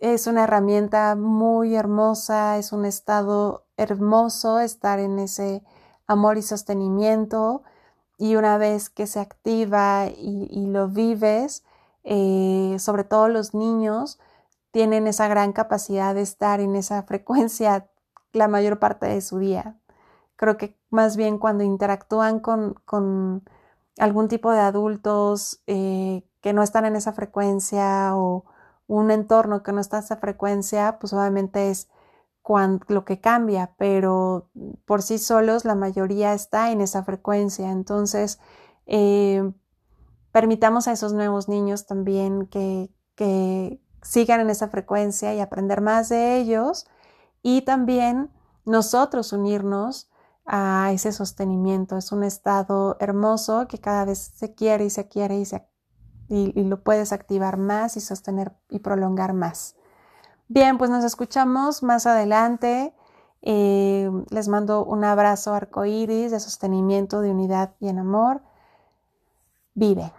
es 0.00 0.26
una 0.26 0.44
herramienta 0.44 1.14
muy 1.16 1.74
hermosa, 1.74 2.56
es 2.58 2.72
un 2.72 2.84
estado 2.86 3.66
hermoso 3.76 4.60
estar 4.60 4.98
en 4.98 5.18
ese 5.18 5.62
amor 6.06 6.38
y 6.38 6.42
sostenimiento. 6.42 7.62
Y 8.20 8.36
una 8.36 8.58
vez 8.58 8.90
que 8.90 9.06
se 9.06 9.18
activa 9.18 10.08
y, 10.08 10.66
lo 10.66 10.88
vives, 10.88 11.64
eh, 12.04 12.76
sobre 12.78 13.02
todo 13.04 13.28
los 13.28 13.54
niños, 13.54 14.20
tienen 14.72 15.06
esa 15.06 15.26
gran 15.26 15.54
capacidad 15.54 16.14
de 16.14 16.20
estar 16.20 16.60
en 16.60 16.76
esa 16.76 17.02
frecuencia 17.04 17.88
la 18.32 18.46
mayor 18.46 18.78
parte 18.78 19.06
de 19.06 19.22
su 19.22 19.38
día. 19.38 19.78
Creo 20.36 20.58
que 20.58 20.76
más 20.90 21.16
bien 21.16 21.38
cuando 21.38 21.64
interactúan 21.64 22.40
con, 22.40 23.42
algún 23.98 24.28
tipo 24.28 24.52
de 24.52 24.60
adultos 24.60 25.62
eh, 25.66 26.22
que 26.42 26.52
no 26.52 26.62
están 26.62 26.84
en 26.84 26.96
esa 26.96 27.14
frecuencia 27.14 28.16
o 28.16 28.44
un 28.86 29.10
entorno 29.10 29.62
que 29.62 29.72
no 29.72 29.80
está 29.80 29.96
en 29.98 30.04
esa 30.04 30.16
frecuencia, 30.18 30.98
pues 31.00 31.14
obviamente 31.14 31.70
es 31.70 31.88
lo 32.88 33.04
que 33.04 33.20
cambia, 33.20 33.74
pero 33.78 34.50
por 34.84 35.02
sí 35.02 35.18
solos 35.18 35.64
la 35.64 35.74
mayoría 35.74 36.34
está 36.34 36.72
en 36.72 36.80
esa 36.80 37.04
frecuencia. 37.04 37.70
Entonces, 37.70 38.40
eh, 38.86 39.52
permitamos 40.32 40.88
a 40.88 40.92
esos 40.92 41.12
nuevos 41.12 41.48
niños 41.48 41.86
también 41.86 42.46
que, 42.46 42.90
que 43.14 43.80
sigan 44.02 44.40
en 44.40 44.50
esa 44.50 44.68
frecuencia 44.68 45.34
y 45.34 45.40
aprender 45.40 45.80
más 45.80 46.08
de 46.08 46.38
ellos 46.38 46.86
y 47.42 47.62
también 47.62 48.30
nosotros 48.64 49.32
unirnos 49.32 50.10
a 50.46 50.90
ese 50.92 51.12
sostenimiento. 51.12 51.96
Es 51.96 52.12
un 52.12 52.24
estado 52.24 52.96
hermoso 53.00 53.68
que 53.68 53.78
cada 53.78 54.04
vez 54.04 54.18
se 54.18 54.54
quiere 54.54 54.86
y 54.86 54.90
se 54.90 55.08
quiere 55.08 55.38
y, 55.38 55.44
se, 55.44 55.66
y, 56.28 56.64
lo 56.64 56.82
puedes 56.82 57.12
activar 57.12 57.56
más 57.56 57.96
y 57.96 58.00
sostener 58.00 58.56
y 58.68 58.80
prolongar 58.80 59.32
más. 59.32 59.76
Bien, 60.52 60.78
pues 60.78 60.90
nos 60.90 61.04
escuchamos 61.04 61.84
más 61.84 62.06
adelante. 62.06 62.92
Eh, 63.40 64.10
les 64.30 64.48
mando 64.48 64.84
un 64.84 65.04
abrazo 65.04 65.54
arcoíris 65.54 66.32
de 66.32 66.40
sostenimiento, 66.40 67.20
de 67.20 67.30
unidad 67.30 67.76
y 67.78 67.88
en 67.88 68.00
amor. 68.00 68.42
Vive. 69.74 70.12